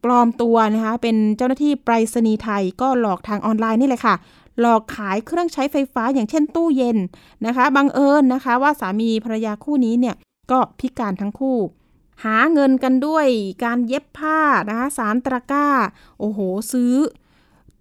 [0.04, 4.16] ปลอมตัวนะคะ เป็นเจ้าหน้าที่ไปรษณีย์ไทยก็หลอกทางออนไลน์นี่เลยค่ะ
[4.60, 6.97] หลอกขายเครื่องใช้ไฟฟ้าอย่างเช่นตู้เย็น
[7.45, 10.16] นะคะบังเอิญนะคะว่าสามีภรรยาคู่นี้เนี่ย
[10.51, 11.57] ก็พิการทั้งคู่
[12.24, 13.26] หาเงินกันด้วย
[13.64, 14.39] การเย็บผ้า
[14.70, 15.68] นะคะสารตะกร้า
[16.20, 16.39] โอ้โห
[16.72, 16.93] ซื้อ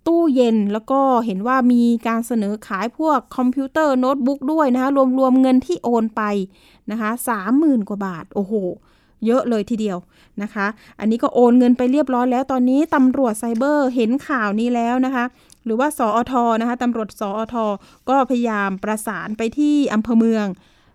[0.07, 6.22] ตู้เย็นแล้วก็เห็นว่ามีการเสนอขายพวกคอมพิวเตอร์โน้ตบุ๊กด้วยนะคะรวมๆเงินที่โอนไป
[6.91, 8.55] นะคะสามหมื่นกว่าบาท โอ้โห
[9.26, 9.99] เยอะเลยทีเดียว
[10.43, 10.66] นะคะ
[11.01, 15.24] อันนี้ก็โอนเงินไปเรียบร้อยแล้วตอนนี้ตำรวจไซเบอร์เห็นข่าวนี้แล้วนะคะ
[15.69, 17.55] หรือว่าสอทนะคะตำรวจสอท
[18.09, 20.47] ก็พยายามประสานไปที่อำเภอเมือง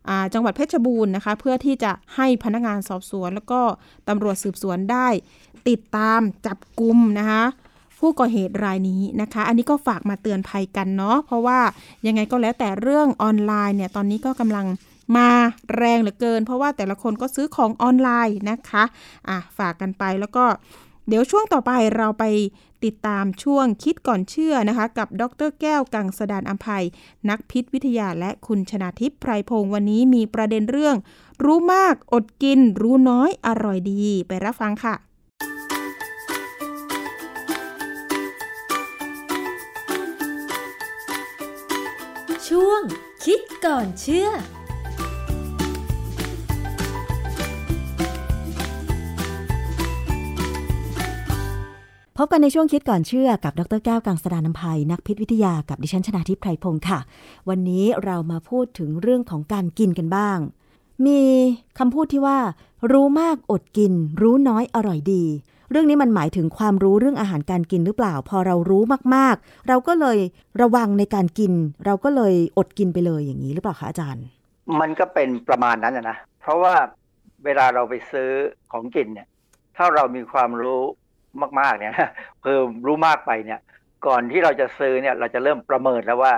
[0.09, 3.61] อจังหวัดเพชรบูรณ์นะคะ เพื่อที่จะให้พนักงานสอบสวน แล้วก็
[4.07, 5.07] ตำรวจสืบสวนได้
[5.69, 7.43] ติดตามจับกลุ่มนะคะ
[7.99, 11.59] ผู้ก่อเหตุรายนี้นะคะ อันนี้ก็ฝากมาเตือนภัยกันเนาะเพราะว่า
[12.07, 14.65] ยังไงก็แล้วแต่เรื่องออนไลน์เนี่ยตอนนี้ก็กำลัง
[15.17, 15.29] มา
[15.77, 18.83] แรงเหลือเกิน เพราะว่าแต่ละคนก็ซื้อของออนไลน์นะคะ
[19.29, 20.45] อะฝากกันไปแล้วก็
[21.07, 22.25] เดี๋ยวช่วงต่อไปเราไป
[22.83, 26.85] ติดตามช่วงคิดก่อนเชื่อนะคะ กับดรแก้วกังสดานอัมภัย
[27.29, 30.95] นักพิษวิทยาและคุณชนาทิพย์ไพรพงศ์วันนี้มีประเด็นเรื่อง
[31.43, 34.95] รู้มากอดกิน รู้น้อยอร่อยดี ไปรับฟังค่ะ
[42.47, 42.81] ช่วง
[43.25, 44.29] คิดก่อนเชื่อ
[52.25, 56.99] บกันในช่วงคิดก่อนเชื่อกับดรแก้วกังสดานนภัยนักพิษวิทยากับดิฉันชนาทิพไพรพงศ์ค่ะ
[57.49, 60.37] วันนี้เรามาพูดถึงเรื่องของการกินกันบ้าง
[61.05, 61.21] มี
[61.79, 62.39] คำพูดที่ว่า
[62.91, 65.23] รู้มากอดกิน รู้น้อยอร่อยดี
[65.71, 68.83] เรื่องนี้มันหมายถึงความรู้เรื่องอาหารการกินหรือเปล่า พอเรารู้
[69.15, 70.17] มากๆ เราก็เลย
[70.61, 71.53] ระวังในการกิน
[71.85, 74.25] เราก็เลยอดกินไปเลยอย่างนี้หรือเปล่าคะอาจารย์
[74.79, 76.75] มันก็เป็นประมาณนั้นนะเพราะว่า
[77.45, 78.29] เวลาเราไปซื้อ
[78.71, 79.27] ของกินเนี่ย
[79.77, 80.81] ถ้าเรามีความรู้
[81.59, 81.93] มากๆเนี่ย
[82.41, 83.59] เพิ่มรู้มากไปเนี่ย
[84.07, 86.33] ก่อนที่เราจะซื้อเนี่ย เราจะเริ่มประเมินแล้วว่า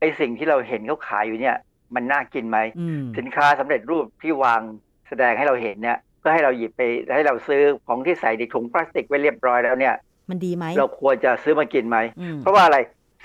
[0.00, 1.56] ไอ้สิ่งที่เราเห็นเขาขายอยู่เนี่ย
[1.94, 4.60] มันน่ากินไหมอืมสินค้าสำเร็จรูปที่วาง
[5.08, 6.82] แสดงให้เราเห็นเนี่ยเพื่อให้เราหยิบไป
[7.14, 9.94] ให้เราซื้อของที่ใส่ในถุงพลาสติกไว้เรียบร้อยแล้วเนี่ย
[10.30, 12.78] มันดีไหมเราควรจะซื้อมากินไหมอืมเพราะว่าอะไร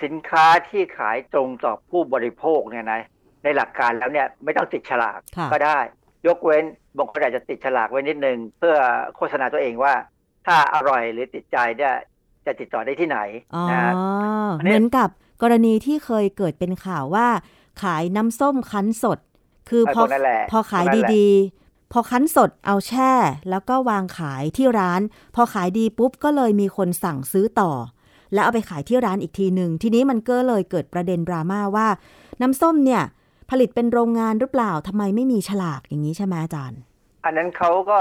[0.04, 3.02] สินค้าที่ขายตรงต่อผู้บริโภคเนี่ยนะ
[3.44, 5.80] ในหลักการแล้วเนี่ยไม่ต้องติดฉลากค่ะก็ได้
[6.28, 6.64] ยกเว้น
[6.98, 8.76] บางคนอาจจะติดฉลากไว้นิดนึง เพื่อ
[9.16, 9.94] โฆษณาตัวเองว่า
[10.46, 11.96] ถ้าอร่อยหรือติดใจเนี่ย
[12.46, 13.20] จะติดต่อได้ที่ไหน
[13.56, 13.92] อ๋อนะฮะ
[14.60, 15.10] อันนี้เหมือนกับ
[15.42, 17.28] กรณีที่เคยเกิดเป็นข่าวว่า
[17.84, 19.20] ขายน้ำส้มคั้นสด
[19.70, 23.12] คือไอ้พอพวกนั่นแหละพอขายพวกนั่นแหละดีๆ พอคั้นสดเอาแช่
[23.50, 25.02] แล้วก็วางขายที่ร้าน
[25.36, 27.72] พอขายดีปุ๊บก็เลยมีคนสั่งซื้อต่อ
[28.34, 31.88] แล้วเอาไปขายที่ร้านอีกทีหนึ่งทีนี้มันก็เลยเกิดประเด็นดราม่าว่า
[32.42, 33.04] น้ำส้มเนี่ย
[33.50, 36.80] ผลิตเป็นโรงงานหรือเปล่าทำไมไม่มีฉลากอย่างนี้ใช่ไหมอาจารย์
[37.26, 37.98] อันนั้นเขาก็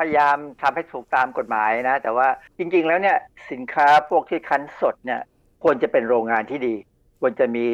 [0.00, 2.28] พยายามทำให้ถูกตามกฎหมายนะ แต่ว่า
[2.58, 3.18] จริง ๆ แล้วเนี่ย
[3.50, 5.20] สินค้าพวกที่คั้นสดเนี่ย
[5.64, 6.74] ควรจะเป็นโรงงานที่ดี
[7.20, 7.66] ควรจะมี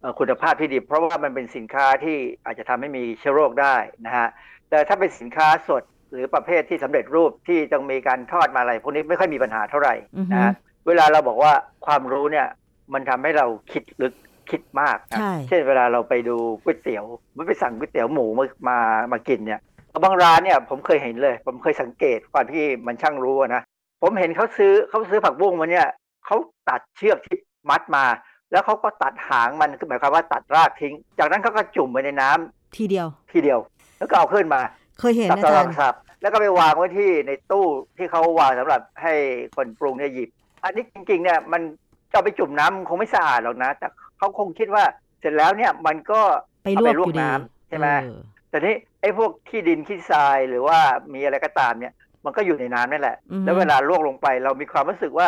[0.00, 4.28] เอ่อคุณภาพที่ดี เพราะว่ามันเป็นสินค้าที่อาจจะทำให้มีเชื้อโรคได้นะฮะ
[4.70, 10.52] แต่ถ้าเป็นสินค้าสดหรือประเภทที่สำเร็จรูปที่ต้องมีการทอดมาอะไรพวกนี้ไม่ค่อยมีปัญหาเท่าไหร่อือฮึนะฮะ
[10.86, 11.52] เวลาเราบอกว่า
[11.86, 12.46] ความรู้เนี่ย
[12.92, 14.14] มันทำให้เราคิดลึก
[14.50, 17.04] คิดมากนะใช่เช่นเวลาเราไปดูก๋วยเตี๋ยว
[17.34, 18.78] ไม่ไปสั่งก๋วยเตี๋ยวหมูมามา
[19.12, 19.60] มากินเนี่ย
[19.98, 23.62] บางร้านเนี่ยผมเคยเห็นเลย ผมเคยสังเกตก่อนที่มันช่างรู้อะนะ
[24.02, 25.86] ผมเห็นเขาซื้อเขาซื้อผักบุ้งมาเนี่ย
[26.26, 26.36] เขา
[26.68, 27.36] ตัดเชือกที่
[27.70, 28.04] มัดมา
[28.52, 33.58] แล้วเขาก็ตัดหางมันคือหมายความว่าตัดรากทิ้ง จากนั้นเขาก็จุ่มไปในน้ำทีเดียว ทีเดียว
[33.98, 34.60] แล้วก็เอาขึ้นมา
[35.00, 37.66] เคยเห็นสับอาสัจารบย์สับ แล้วก็ไปวางไว้ที่ในตู้
[37.98, 39.14] ที่เขาวางสำหรับให้
[39.56, 40.28] คนปรุงเนี่ยหยิบ
[40.64, 41.62] อันนี้จริงๆเนี่ยมัน
[42.10, 43.86] จะเอาไปจุ่มน้ำมันคงไม่สะอาดหรอกนะ แต่
[44.18, 44.84] เขาคงคิดว่า
[45.20, 46.20] เสร็จแล้วเนี่ยมันก็
[46.64, 48.18] ไปเอาลวไปกลวอกยู่ดีน้ำใช่ไหมเออ
[48.50, 50.78] แต่นี่ไอ้พวกขี้ดินขี้ทรายหรือว่า
[51.14, 51.92] มีอะไรก็ตามเนี่ย
[52.24, 55.26] มันก็อยู่ในน้ำนั่นแหละอือฮึแล้วเวลาลวกลงไปเรามีความรู้สึกว่า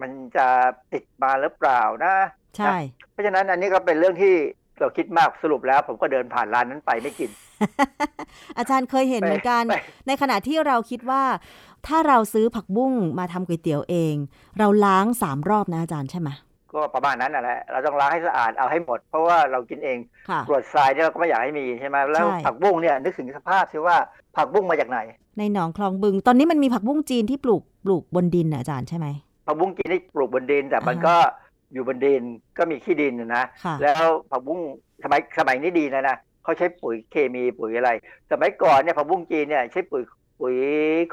[0.00, 0.46] มันจะ
[0.92, 2.14] ติดมาหรือเปล่านะ
[2.56, 2.76] ใช่
[3.10, 4.34] เพราะฉะนั้นอันนี้ก็เป็นเรื่องที่
[4.80, 7.30] เราคิดมากสรุปแล้ว ผมก็เดินผ่านร้านนั้นไปไม่กิน
[8.58, 9.74] อาจารย์เคยเห็นไปเหมือนกันไป
[10.06, 11.22] ในขณะที่เราคิดว่า
[11.86, 14.14] ถ้าเราซื้อผักบุ้งมาทำก๋วยเตี๋ยวเอง
[14.58, 16.28] เราล้างสามรอบนะอาจารย์ใช่ไหม
[16.74, 19.98] ก็ประมาณนั้นน่ะแหละเราต้องล้างให้สะอาดเอาให้หมด เพราะว่าเรากินเอง
[20.28, 23.96] ค่ะกรวดทรายเนี่ยเราก็ไม่อยากให้มีใช่ไหมแล้วใช่ผักบุ้งเนี่ยนึกถึงสภาพสิว่า
[24.36, 24.98] ผักบุ้งมาจากไหน
[25.38, 29.06] ในหนองคลองบึง ตอนนี้มันมีผักบุ้งจีนที่ปลูกปลูกบนดินน่ะอาจารย์ใช่ไหม
[29.46, 31.16] ผักบุ้งกินได้ปลูกบนดินแต่มันอ่าฮะก็
[31.72, 32.22] อยู่บนดิน
[32.58, 34.60] ก็มีขี้ดินนะนะค่ะแล้วผักบุ้ง
[35.04, 37.90] สมัยสมัยนี้ดีนะนะเขาใช้ปุ๋ยเคมีปุ๋ยอะไร
[38.30, 40.02] สมัยก่อนเนี่ยผักบุ้งจีนเนี่ยใช้ปุ๋ย
[40.40, 40.56] ปุ๋ย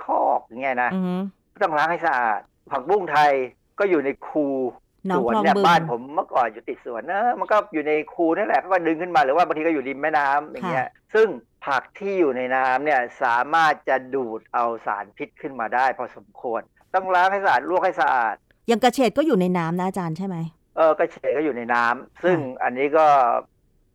[0.03, 1.16] คอกอย่างเงี้ยนะอือฮึ
[1.64, 2.39] ต้องล้างให้สะอาด
[2.72, 3.32] ผักบุ้งไทย
[3.80, 11.28] ก็อยู่ในคูห นอสงวนคลองเนี่ยบึงบ้านผมเมื่อก่อนอยู่ติดสวนนะมันก็อยู่ในคูนั่นแหละเขาก็ดึงขึ้นมาหรือว่าบางทีก็อยู่ริมแม่น้ำอย่างเงี้ยซึ่ง
[11.66, 16.62] ผักที่อยู่ในน้ำเนี่ยสามารถจะดูดเอาสารพิษขึ้นมาได้ พอสมควร
[16.93, 18.36] ต้องล้างให้สะอาดลวกให้สะอาด
[18.68, 20.38] อย่างกระเฉดก็อยู่ในน้ำนะอาจารย์ใช่ไหม
[20.78, 23.06] เออกระเฉดก็อยู่ในน้ำซึ่งอันนี้ก็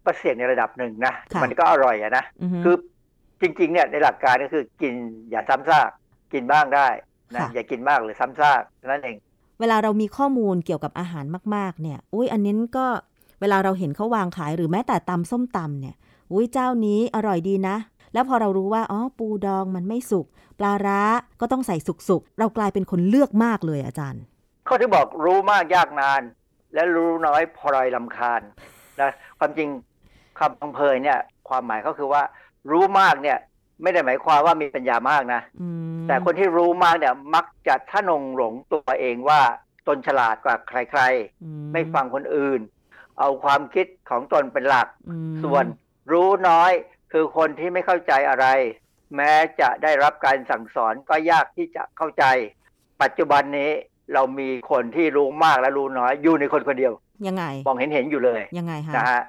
[0.05, 2.76] ก็เสี่ยงในระดับหนึ่งนะค่ะมันก็อร่อยอะนะอือฮึคือ
[3.40, 4.94] จริงๆเนี่ยในหลักการก็คือกิน
[5.30, 5.90] อย่าซ้ำซาก
[6.32, 6.88] กินบ้างได้
[7.34, 9.16] นะค่ะอย่ากินมากหรือซ้ำซากเท่านั้นเอง
[9.61, 11.24] เวลาเรามีข้อมูลเกี่ยวกับอาหาร
[11.55, 12.86] มาก ๆ เนี่ยอุ้ยอันนี้ก็
[13.40, 15.94] เวลาเราเห็นเขาวางขายหรือแม้แต่ตำส้มตำเนี่ย
[16.32, 17.76] อุ้ยเจ้านี้อร่อยดีนะ
[18.12, 20.26] แล้วพอเรารู้ว่าอ๋อปูดองมันไม่สุก
[20.59, 21.02] ปลาร้า
[21.40, 21.76] ก็ต้องใส่
[22.09, 24.22] สุกๆ เรากลายเป็นคนเลือกมากเลยอาจารย์
[24.68, 26.22] ข้อที่บอกรู้มากยากนาน
[26.74, 28.42] และรู้น้อยพลอยลำคาญ
[29.00, 29.68] นะความจริง
[30.38, 32.22] คำพังเพยเนี่ย ความหมายก็คือว่า
[32.70, 33.38] รู้มากเนี่ย
[33.82, 39.40] ไม่ได้หมายความว่ามีปัญญามากนะอืมแต่คนที่รู้มากเนี่ย มักจะท่านงหลงตัวเองว่า
[39.88, 41.00] ตนฉลาดกว่าใคร
[41.44, 42.60] อืๆไม่ฟังคนอื่น
[43.18, 45.64] เอาความคิดของตนเป็นหลักอืมส่วน
[46.12, 46.72] รู้น้อย
[47.12, 48.46] คือคนที่ไม่เข้าใจอะไร
[49.16, 52.24] แม้จะได้รับการสั่งสอนก็ยากที่จะเข้าใจ
[53.02, 53.70] ปัจจุบันนี้
[54.14, 56.92] เรามีคนที่รู้มากและรู้น้อยอยู่ในคนคนเดียว
[57.26, 59.22] ยังไงมองเห็นเห็นอยู่เลยยังไงคะนะฮะ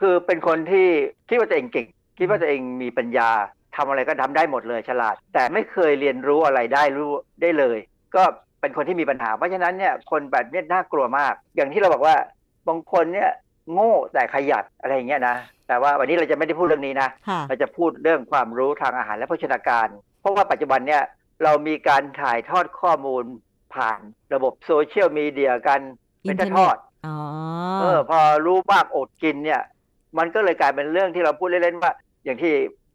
[0.00, 0.88] คือเป็นคนที่
[1.28, 1.86] คิดว่าตัวเองเก่ง
[2.18, 3.30] คิดว่าตัวเองมีปัญญา
[3.76, 7.10] ทำอะไรก็ทำได้หมดเลยฉลาด แต่ไม่เคยเรียนรู้อะไรได้รู้
[7.40, 7.78] ได้เลย
[8.16, 8.22] ก็
[8.60, 12.16] เป็นคนที่มีปัญหา เพราะฉะนั้นเนี่ยคนแบบเนี้ยน่ากลัวมาก อย่างที่เราบอกว่า
[12.68, 13.30] บางคนเนี่ย
[13.72, 15.36] โง่แต่ขยันอะไรอย่างเงี้ยนะ
[15.68, 19.88] แต่ว่าวันนี้เราจะไม่ได้พูดเรื่องนี้นะค่ะเราจะพูดเรื่องความรู้ทางอาหารและโภชนาการ
[20.20, 21.02] เพราะว่าปัจจุบันเนี่ย
[21.44, 23.24] เรามีการถ่ายทอดข้อมูล
[23.74, 24.00] ผ่าน
[24.34, 25.80] ระบบโซเชียลมีเดียกัน
[26.22, 27.16] เป็นทอดๆอ๋อ
[27.80, 29.60] เออพอรู้มากอดกินเนี่ย
[30.18, 31.92] มันก็เลยกลายเป็นเรื่องที่เราพูดเล่นๆว่า
[32.24, 32.52] อย่างที่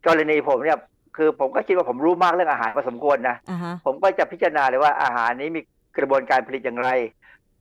[0.08, 0.80] กรณีผมเนี่ย
[1.18, 5.62] คือผมก็คิดว่าผมรู้มากเรื่องอาหารพอสมควรนะอ่าฮะผมก็จะพิจารณาเลยว่าอาหารนี้มี
[5.98, 6.90] กระบวนการผลิตอย่างไร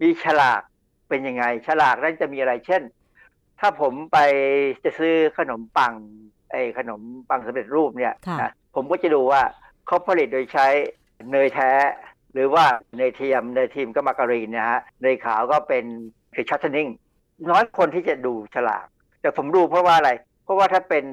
[0.00, 0.60] มีฉลาก
[1.08, 2.82] เป็นยังไง ฉลากนั้นจะมีอะไรเช่น
[3.60, 4.18] ถ้าผมไป
[4.84, 5.94] จะซื้อขนมปัง
[6.50, 9.42] ไอ้ขนมปังสำเร็จรูปเนี่ยค่ะนะผมก็จะดูว่า
[9.86, 10.66] เขาผลิตโดยใช้
[11.30, 11.70] เนยแท้
[12.32, 12.64] หรือว่า
[12.96, 15.84] เนยเทียมเนยทีมก็มาการีนนะฮะเนยขาวก็เป็น
[16.34, 16.88] คือชัตเทนนิ่ง
[17.50, 18.86] น้อยคนที่จะดูฉลาก
[19.20, 20.10] แต่ผมดูเพราะว่าอะไร
[20.44, 21.04] เพราะว่าถ้าเป็น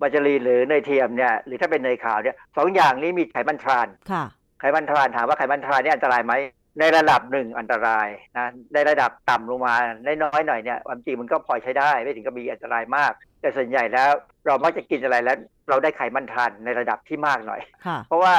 [0.00, 4.24] มาจารีนหรือเนยเทียมเนี่ยหรือถ้าเป็นเนยขาวเนี่ยสองอย่างนี้มีไขมันทรานค่ะ
[4.60, 6.34] ไขมันทรานถามว่าไขมันทรานนี่อันตรายไหม
[6.78, 9.74] ในระดับหนึ่งอันตรายนะในระดับต่ำลงมา
[10.04, 14.10] ได้น้อยหน่อยเนี่ยความจริงมันก็พอใช้ได้ ไม่ถึงกับมีอันตรายมาก แต่ส่วนใหญ่แล้ว
[14.46, 15.36] เรามักจะกินอะไรแล้ว
[15.68, 18.34] เราได้ไขมันทรานในระดับที่มากหน่อยค่ะเพราะว่า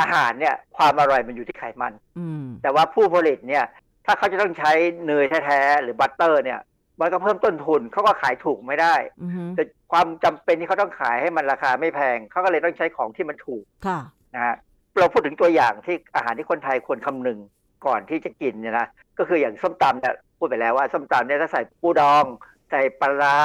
[0.00, 3.64] อาหารเนี่ยความอร่อยมันอยู่ที่ไขมันอืมแต่ว่าผู้ผลิตเนี่ย
[4.06, 4.72] ถ้าเขาจะต้องใช้
[5.06, 6.60] เนยแท้ๆหรือบัตเตอร์เนี่ย
[7.02, 13.98] มันก็เพิ่มต้นทุนเขาก็ขายถูกไม่ได้อือฮึแต่ความจำเป็นที่เขาต้องขายให้มันราคาไม่แพงเขาก็เลยต้องใช้ของที่มันถูกค่ะ
[14.34, 14.56] นะฮะ
[15.00, 17.38] เราพูดถึงตัวอย่างที่อาหารที่คนไทยควรคำนึง
[17.86, 18.86] ก่อนที่จะกินเนี่ยนะ
[19.18, 22.24] ก็คืออย่างส้มตำเนี่ยพูดไปแล้วว่าส้มตำเนี่ยถ้าใส่ปูดอง
[22.70, 23.36] ใส่ปลาร้า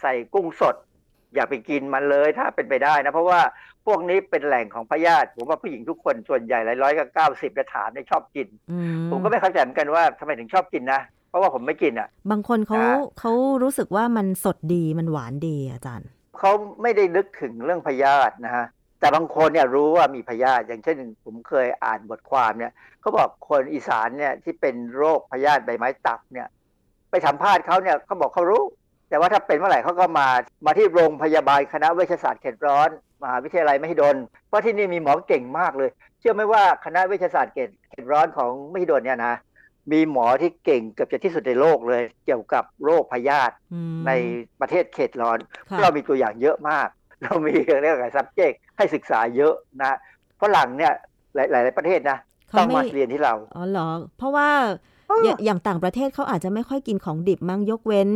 [0.00, 0.76] ใส่กุ้งสด
[1.34, 3.40] อย่าไปกินมันเลยถ้าเป็นไปได้นะเพราะว่า
[3.86, 8.78] พวกนี้เป็นแหล่งของพยาธิผมว่าผู้หญิงทุกคนส่วนใหญ่หลายร้อยก็เก้าสิบจะถามเนี่ยชอบกินอื
[9.10, 11.00] ผมก็ไม่เข้าใจเหมือนกันว่าทำไมถึงชอบกินนะ
[11.32, 16.08] เพราะว่าผมไม่กินอะ บางคนเขาอ่าเขารู้สึกว่ามันสดดีมันหวานดีอาจารย์
[16.38, 16.52] เขา
[16.82, 18.66] ไม่ได้นึกถึงเรื่องพยาธินะฮะ
[19.00, 26.48] แต่บางคนเนี่ยรู้ว่ามีพยาธิอย่างเช่นผมเคยอ่านบทความเนี่ยเขาบอกคนอีสานเนี่ยที่เป็นโรคพยาธิใบไม้ตับเนี่ย
[27.10, 28.62] ไปสัมภาษณ์เขาเนี่ยเขาบอกเขารู้
[29.08, 30.28] แต่ว่าถ้าเป็นเมื่อไหร่เขาก็มา
[30.66, 32.88] มาที่โรงพยาบาลคณะเวชศาสตร์เขตร้อน
[33.22, 34.16] มหาวิทยาลัยมหิดล
[34.48, 39.34] เพราะที่นี่มีหมอเก่งมากเลย เชื่อไหมว่าคณะเวชศาสตร์เขตเขตร้อนของมหิดลเนี่ยนะ
[39.92, 44.12] มีหมอที่เก่งเกือบจะที่สุดในโลกเลย เกี่ยวกับโรคพยาธิอืมใน
[44.60, 45.38] ประเทศเขตร้อน
[45.70, 46.88] ค่ะเรามีตัวอย่างเยอะมาก
[47.22, 49.92] เรามีเรื่องอะไร subject ให้ศึกษาเยอะนะ
[50.40, 50.92] ฝรั่งเนี่ย
[51.34, 52.18] หลายหลายประเทศนะ
[52.48, 54.50] เขาต้องไม่มาเรียนที่เรา อ๋อเหรอ เพราะว่า
[55.08, 58.10] เออออย่างอย่างต่างประเทศเขาอาจจะไม่ค่อยกินของดิบมั้งยกเว้น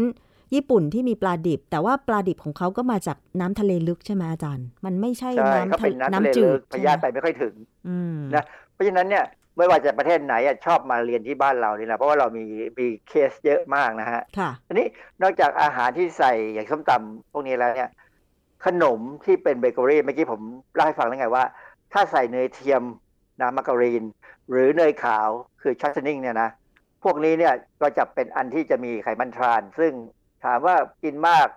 [0.54, 7.54] ญี่ปุ่นที่มีปลาดิบ แต่ว่าปลาดิบของเขาก็มาจากน้ำทะเลลึกใช่ไหมอาจารย์ มันไม่ใช่ใช่น้ำเขาทะเป็นน้ำทะเลน้ำจืลึดกพยาธิไปใช่ไหมไม่ค่อยถึง
[7.88, 9.24] อืมนะเพราะฉะนั้นเนี่ย
[9.56, 12.44] ไม่ว่าจะประเทศไหนอะชอบมาเรียนที่บ้านเรานี่แหละเพราะว่าเรามี
[12.78, 14.86] มีเคสเยอะมากนะฮะค่ะอันนี้
[15.22, 17.90] นอกจากอาหารที่ใส่อย่างส้มตำพวกนี้แล้วเนี่ย
[18.64, 20.40] ขนมที่เป็นเบเกอรี่เมื่อกี้ผม
[20.74, 21.44] เล่าให้ฟังแล้วไงว่า
[21.92, 22.82] ถ้าใส่เนยเทียม
[23.40, 24.04] นะมาการีน
[24.50, 25.28] หรือเนยขาว
[25.62, 26.50] คือ shortening เนี่ยนะ
[27.04, 29.92] พวกนี้เนี่ยก็จะเป็นอันที่จะมีไขมันทรานส์ ซึ่ง
[30.44, 31.48] ถามว่ากินมาก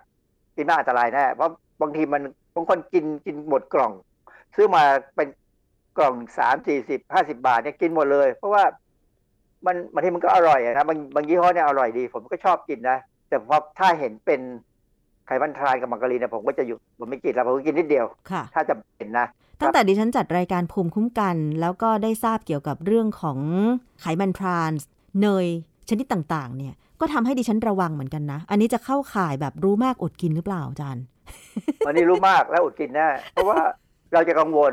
[0.56, 2.22] กินมากอันตรายแน่เพราะบางทีมัน
[2.54, 3.92] บางคนกินกินหมดกล่อง
[4.56, 4.82] ซื้อมา
[5.14, 5.28] เป็น
[5.98, 8.64] กล่องสามสี่สิบห้าสิบาทเนี่ยกินหมดเลย เพราะว่า
[9.66, 14.40] มันบางทีมันก็อร่อยอะนะบางบางยี่ห้อเนี่ยอร่อยดี ผมก็ชอบกินนะ แต่พอถ้าเห็นเป็น
[15.26, 19.26] ไขมันทรานกับมาการีนเนี่ยผมก็จะหยุดผมไม่กินแล้วผมก็กินนิดเดียวค่ะถ้าจะเป็นนะ
[19.60, 23.38] ตั้งแต่ดิฉันจัดรายการภูมิคุ้มกัน แล้วก็ได้ทราบเกี่ยวกับเรื่องของ
[24.00, 24.86] ไขมันทรานส์
[25.20, 25.46] เนย
[25.88, 31.04] ชนิดต่างๆ เนี่ยก็ทำให้ดิฉันระวังเหมือนกันนะ อันนี้จะเข้าข่ายแบบรู้มากอดกินหรือเปล่าอาจารย์
[31.86, 33.58] วันนี้รู้มากแล้วอดกินแน่เพราะว่า
[34.12, 34.72] เราจะกังวล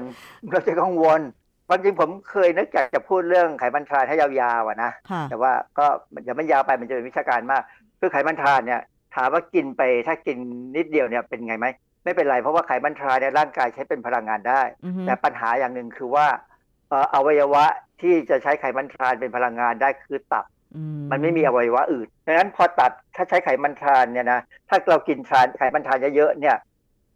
[0.52, 1.20] เราจะกังวล
[1.68, 5.86] ความจริงผมเคยนึกอยากจะพูดเรื่องไขมันทรานให้ยาวๆอะนะค่ะแต่ว่าก็
[6.26, 7.64] อย่ามันยาวไปมันจะเป็นวิชาการมาก
[8.00, 8.82] คือไขมันทรานเนี่ย
[9.16, 10.38] ถามว่ากินไปถ้ากิน
[10.76, 11.68] นิดเดียวเนี่ยเป็นไงไหม
[12.04, 16.28] ไม่เป็นไรเพราะว่าไขมันทรานในยร่างกายใช้เป็นพลังงานได้อือฮึแต่ปัญหาอย่างหนึ่งคือว่า
[16.90, 17.66] เอ่ออวัยวะ
[18.02, 20.82] ที่จะใช้ไขมันทรานเป็นพลังงานได้คือตับอื
[21.12, 26.58] มันไม่มีอวัยวะอื่นดังนั้นพอตัดถ้าใช้ไขมันทรานเนี่ยนะถ้าเรากินทรานไขมันทรานเยอะๆเนี่ย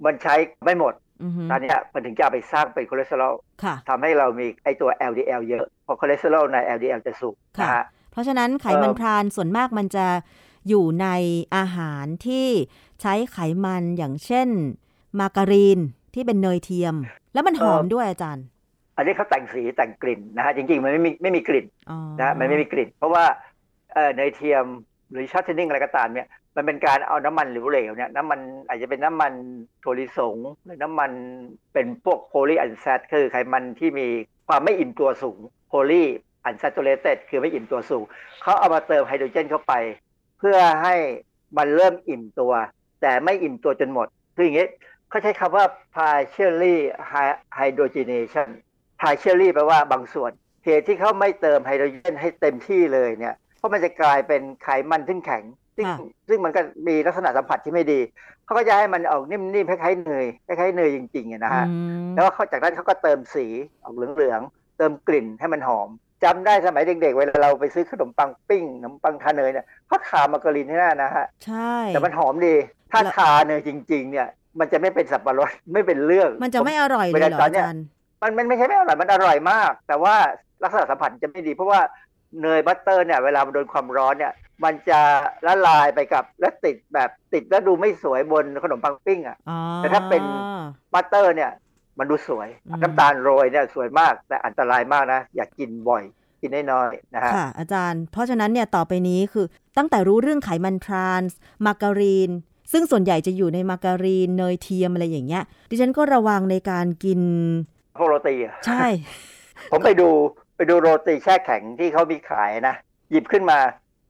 [0.06, 1.11] มันใช้ไม่หมดอือฮึ
[1.52, 10.08] ตอนเนี้ยมันถึงจะเอาไปสร้างเป็นคอเลสเตอรอลค่ะทำให้เรามีไอตัว LDL เยอะเพราะคอเลสเตอรอลใน LDL จะสูงค่ะนะฮะเพราะฉะนั้นไขมันเอ่อทรานส์ส่วนมากมันจะ
[10.70, 11.08] อยู่ใน
[11.56, 12.48] อาหารที่
[13.02, 14.48] ใช้ไขมันอย่างเช่น
[15.20, 15.80] มาการีน
[16.14, 16.96] ที่เป็นเนยเทียม
[17.34, 18.46] แล้วมันหอมด้วยอาจารย์
[18.98, 23.26] อันนี้เขาแต่งสีแต่งกลิ่นนะฮะจริงๆ มันไม่มีไม่มีกลิ่นอ๋อนะฮะมันไม่มีกลิ่น เพราะว่า
[23.94, 24.66] เอ่อเนยเทียม
[25.12, 29.34] หรือ shortening อะไรก็ตามเนี่ย มันเป็นการเอาน้ำมันเหลวๆเนี่ยน้ำมันอาจจะเป็นน้ำมัน
[29.84, 31.12] ถั่วลิสงหรือน้ำมัน
[31.74, 34.08] เป็นพวก polyunsat คือไขมันที่มี
[34.48, 35.38] ความไม่อิ่มตัวสูง
[35.68, 38.04] polyunsaturated คือไม่อิ่มตัวสูง
[38.42, 39.74] เขาเอามาเติมไฮโดรเจนเข้าไป
[40.40, 40.96] เพื่อให้
[41.58, 42.54] มันเริ่มอิ่มตัว
[43.02, 44.68] แต่ไม่อิ่มตัวจนหมด คืออย่างนี้
[45.10, 46.76] เขาใช้คำว่า partially
[47.58, 48.50] hydrogenation
[49.02, 50.32] partially แปลว่าบางส่วน
[50.66, 55.44] เหตุที่เขาไม่เติมไฮโดรเจนให้เต็มที่เลยเนี่ยเพราะมันจะกลายเป็นไขมันซึ่งแข็ง
[55.76, 55.98] ซึ่งค่ะ
[56.30, 58.00] ซึ่งมันก็มีลักษณะสัมผัสที่ไม่ดี
[58.46, 63.46] เขาก็จะให้มันออกนิ่มๆคล้ายๆเนยคล้ายๆเนยจริงๆอะนะฮะอืมแล้วเขาจากนั้นเขาก็เติมสี
[63.84, 65.90] ออกเหลืองๆเติมกลิ่นให้มันหอม
[66.24, 72.56] จำได้สมัยเด็กๆ เวลาเราไปซื้อขนมปังปิ้งขนมปังทาเนยเนี่ยเขาทามาการีนที่หน้านะฮะใช่แต่มันหอมดี
[72.92, 74.28] ถ้าแล้วทาเนยจริง ๆ เนี่ย
[74.60, 77.84] มันจะไม่เป็นสับปะรดไม่เป็นเรื่อง มันจะไม่อร่อยเลเวยลาเหรอตอนอาเนี้ยจารย์
[78.22, 80.16] มันมันไม่ใช่ไม่อร่อยมันอร่อยมาก แต่ว่า
[80.64, 81.80] ลักษณะสัมผัสจะไม่ดีเพราะว่า
[82.42, 84.34] เนย butter เนี่ยเวลามันโดนความร้อนเนี่ย
[84.64, 85.00] มันจะ
[85.48, 90.24] ละลายไปกับและติดแบบติดแล้วดูไม่สวยบนขนมปังปิ้งอะอ๋อแต่ถ้าเป็น
[90.94, 91.52] butter เนี่ย
[92.00, 96.04] มันดูสวยอืมน้ำตาลโรยเนี่ยสวยมากแต่อันตรายมากนะ อย่ากินบ่อย
[96.42, 99.46] กินน้อยๆนะฮะค่ะอาจารย์ เพราะฉะนั้นเนี่ยต่อไปนี้คือ
[99.78, 102.32] ตั้งแต่รู้เรื่องไขมันทรานส์มาการีน
[102.72, 107.22] ซึ่งส่วนใหญ่จะอยู่ในมาการีนเนยเทียมอะไรอย่างเงี้ย ดิฉันก็ระวังในการกิน
[107.98, 108.86] พวกโรตีอะใช่
[109.72, 110.08] ผมไปดู
[110.56, 112.76] ไปดูโรตีแช่แข็งที่เขามีขายนะ
[113.12, 113.60] หยิบขึ้นมา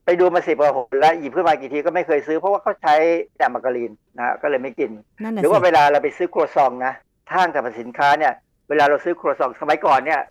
[0.05, 2.95] ไปดูมาสิบกว่าหนแล้วหยิบขึ้นมากี่ทีก็ไม่เคยซื้อเพราะว่าเขาใช้
[3.37, 4.91] แต่มาการีนนะฮะก็เลยไม่กิน
[5.23, 6.93] นั่นน่ะหรือว่าสิเวลาเราไปซื้อครัวซองนะ
[7.31, 8.33] ทางสรรพสินค้าเนี่ย
[8.69, 10.21] เวลาเราซื้อครัวซองสมัยก่อนเนี่ย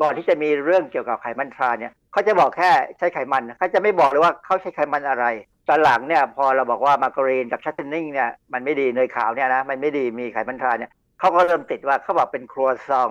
[0.00, 5.26] ก่อนที่จะมีเรื่องเกี่ยวกับไขมันทรานเนี่ยเขาจะบอกแค่ใช้ไขมันเขาจะไม่บอกเลยว่าเขาใช้ไขมันอะไร
[5.68, 13.10] ตอนหลังเนี่ยพอเราบอกว่ามาการีนกับชัตเทนนิ่งเนี่ยมันไม่ดีเนยขาวเนี่ยนะมันไม่ดีมีไขมันทรานเนี่ยเขาก็เริ่มติดว่าเขาบอกเป็นครัวซอง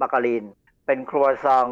[0.00, 0.44] มาการีน
[0.86, 1.66] เป็นครัวซอง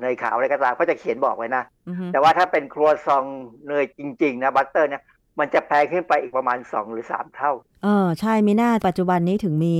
[0.00, 3.24] เนยขาวอะไรก็ตามเขาจะเขียนบอกไว้นะอือฮึแต่ว่าถ้าเป็นครัวซอง
[3.68, 5.02] เนยจริง ๆ นะบัตเตอร์เนี่ย
[5.38, 9.76] มันจะแพงขึ้นไปอีกประมาณ 2 หรือ 3 เท่า เออ ใช่ไม่น่าปัจจุบันนี้ถึงมี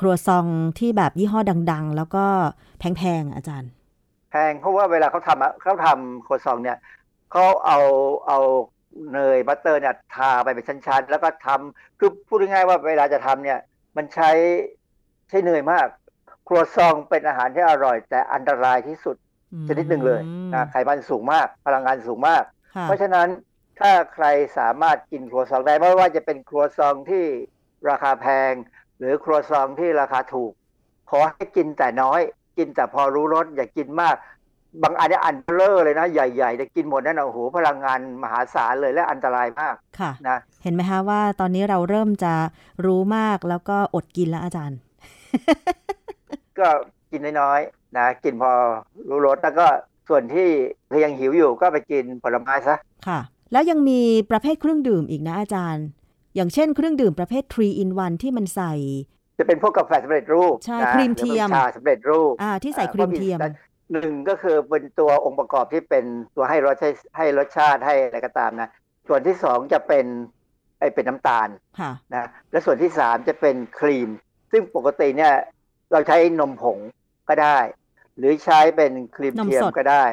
[0.00, 0.46] ครัวซอง
[0.78, 1.40] ที่แบบยี่ห้อ
[1.72, 2.24] ดัง ๆ แล้วก็
[2.78, 3.70] แพงๆอะอาจารย์
[4.30, 6.78] แพงเพราะว่าเวลาเขาทำอะเขาทำครัวซองเนี่ย
[7.32, 7.78] เขาเอา
[8.26, 8.38] เอา
[9.12, 13.58] เนยบัตเตอร์เนี่ยทาไปเป็นชั้นๆ แล้วก็ทำคือพูดง่ายๆว่าเวลาจะทำเนี่ย
[13.96, 14.30] มันใช้
[15.28, 15.86] ใช้เนยมาก
[16.48, 19.16] ครัวซองเป็นอาหารที่อร่อย แต่อันตรายที่สุด
[19.68, 20.22] ชนิดหนึ่งเลย
[20.54, 22.42] นะไขมันสูงมาก พลังงานสูงมาก
[22.74, 23.28] ค่ะเพราะฉะนั้น
[23.80, 24.26] ถ้าใคร
[24.58, 27.24] สามารถกินครัวซองได้ไม่ว่าจะเป็นครัวซองที่
[27.88, 28.52] ราคาแพง
[28.98, 30.52] หรือครัวซองที่ราคาถูก
[31.10, 32.20] ขอให้กินแต่น้อย
[32.58, 34.16] กินแต่พอรู้รสอย่ากินมาก
[34.82, 42.34] บางอันเนี่ยอันเบลอเลยนะ ใหญ่ๆจะกินหมดนั่นนะโอ้โหพลังงานมหาศาลเลยและอันตรายมากค่ะนะเห็นไหมคะว่าตอนนี้เราเริ่มจะ
[42.86, 44.78] รู้มากแล้วก็อดกินแล้วอาจารย์
[46.58, 46.68] ก็
[47.10, 48.52] กินน้อยๆ นะกินพอ
[49.08, 49.66] รู้รสแล้วก็
[50.08, 50.48] ส่วนที่
[51.04, 52.76] ยังหิวอยู่ก็ไปกินผลไม้ซะ
[53.06, 53.20] ค่ะ
[53.52, 55.86] แล้วยังมีประเภทเครื่องดื่มอีกนะอาจารย์
[56.34, 58.74] อย่างเช่นเครื่องดื่มประเภท3 in 1ที่มันใส่
[59.38, 63.38] จะเป็นพวกกาแฟสำเร็จรูปใช่นะครีมเทียมหรือเป็นชาสำเร็จรูปอ่าที่ใส่ครีมเทียม
[63.92, 66.04] หนึ่งก็คือเป็นตัวองค์ประกอบที่เป็น
[66.36, 68.68] ตัวให้รสให้ให้รสชาติให้อะไรก็ตามนะ
[69.08, 70.06] ส่วนที่สองจะเป็น
[70.78, 71.48] ไอเป็นน้ำตาล
[71.80, 74.08] ค่ะนะและส่วนที่สามจะเป็นครีม
[74.52, 75.34] ซึ่งปกติเนี่ย
[75.92, 76.78] เราใช้นมผง
[77.28, 77.58] ก็ได้
[78.20, 80.04] หรือใช้เป็นครีมเทียมนมสดก็ได้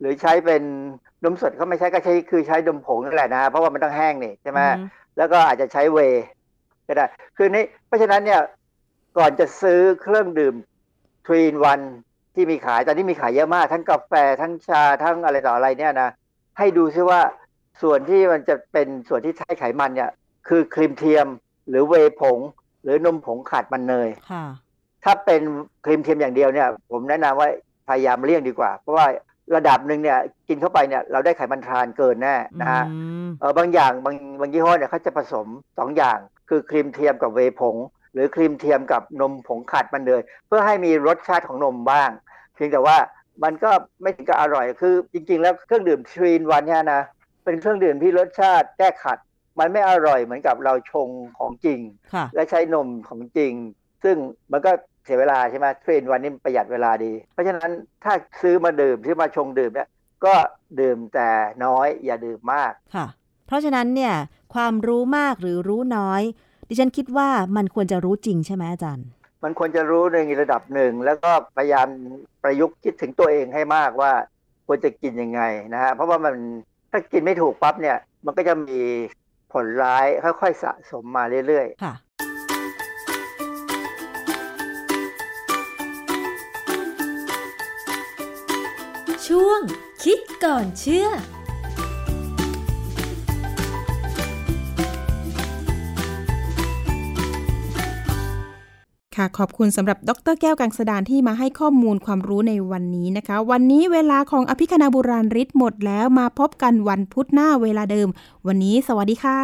[0.00, 0.62] หรือใช้เป็น
[1.24, 4.84] นมสดเขาไม่ใช่ก็ใช้คือใช้นมผงนั่นแหละนะ เพราะว่ามันต้องแห้งนี่ใช่ไหมอือฮึ
[5.16, 6.24] แล้วก็อาจจะใช้เวย์
[6.88, 7.04] ก็ได้
[7.36, 8.40] คือนี่เพราะฉะนั้นเนี่ย
[9.18, 10.54] ก่อนจะซื้อเครื่องดื่ม
[11.26, 11.80] three in one
[12.34, 16.10] ที่มีขายตอนนี้มีขายเยอะมาก ทั้งกาแฟทั้งชาทั้งอะไรต่ออะไรเนี่ยนะ
[16.58, 17.20] ให้ดูซิว่า
[17.82, 20.10] ส่วนที่มันจะเป็นส่วนที่ใช้ไขมันเนี่ย
[20.48, 21.26] คือครีมเทียม
[21.68, 22.38] หรือเวย์ผง
[22.82, 24.44] หรือนมผงขาดมันเนยค่ะ
[25.08, 25.42] ถ้าเป็น
[25.84, 27.48] ครีมเทียมอย่างเดียวเนี่ย ผมแนะนำว่า
[27.88, 29.06] พยายามเลี่ยงดีกว่า เพราะว่า
[29.56, 35.46] ระดับหนึ่งเนี่ยกินเข้าไปเนี่ยเราได้ไขมันทรานส์เกินแน่นะฮะอืมเออบางอย่างบางบางยี่ห้อเนี่ยเขาจะผสม
[35.78, 37.76] สองอย่าง คือครีมเทียมกับเวย์ผง
[38.12, 42.10] หรือครีมเทียมกับนมผงขาดมันเนย เพื่อให้มีรสชาติของนมบ้าง
[42.54, 42.96] เพียงแต่ว่า
[43.44, 43.70] มันก็
[44.02, 47.02] ไม่ถึงกับอร่อยคือจริง ๆ แล้วเครื่องดื่ม three in one เนี่ยนะ
[47.44, 49.18] เป็นเครื่องดื่มที่รสชาติแก้ขัด
[49.58, 51.80] มันไม่อร่อยเหมือนกับเราชงของจริง
[52.14, 53.52] ค่ะและใช้นมของจริง
[54.04, 54.16] ซึ่ง
[54.52, 57.70] มันก็เสียเวลาใช่ไหม three in one นี้ประหยัดเวลาดี เพราะฉะนั้น
[58.04, 59.88] ถ้าซื้อมาดื่มซื้อมาชงดื่มเนี่ย
[60.24, 60.34] ก็
[60.80, 61.30] ดื่มแต่
[61.64, 63.06] น้อยอย่าดื่มมากค่ะ
[63.46, 64.14] เพราะฉะนั้นเนี่ย
[64.54, 66.22] ความรู้มากหรือรู้น้อย
[66.68, 69.06] ดิฉันคิดว่ามันควรจะรู้จริงใช่ไหมอาจารย์
[69.44, 71.88] มันควรจะรู้ในระดับหนึ่ง แล้วก็พยายาม
[72.42, 74.12] ประยุกต์คิดถึงตัวเองให้มากว่า
[74.66, 75.40] ควรจะกินยังไง
[75.74, 76.34] นะฮะเพราะว่ามัน
[76.90, 78.80] ถ้ากินไม่ถูกปั๊บเนี่ยมันก็จะมี
[79.52, 80.06] ผลร้าย
[80.40, 82.07] ค่อยๆสะสมมาเรื่อยๆ
[89.28, 89.60] ช่วง
[90.04, 91.08] คิดก่อนเชื่อ
[99.16, 108.08] ค่ะขอบคุณสำหรับดรแก้วกังสดานที่มาให้ข้อมูลความรู้ในวันนี้นะคะ วันนี้เวลาของอภิคณาบุราริศหมดแล้วมาพบกันวันพุธหน้าเวลาเดิม
[108.46, 109.40] วันนี้สวัสดีค่ะ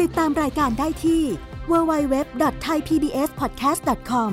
[0.00, 1.22] ติดตามรายการได้ที่
[1.70, 4.32] www.thaipbspodcast.com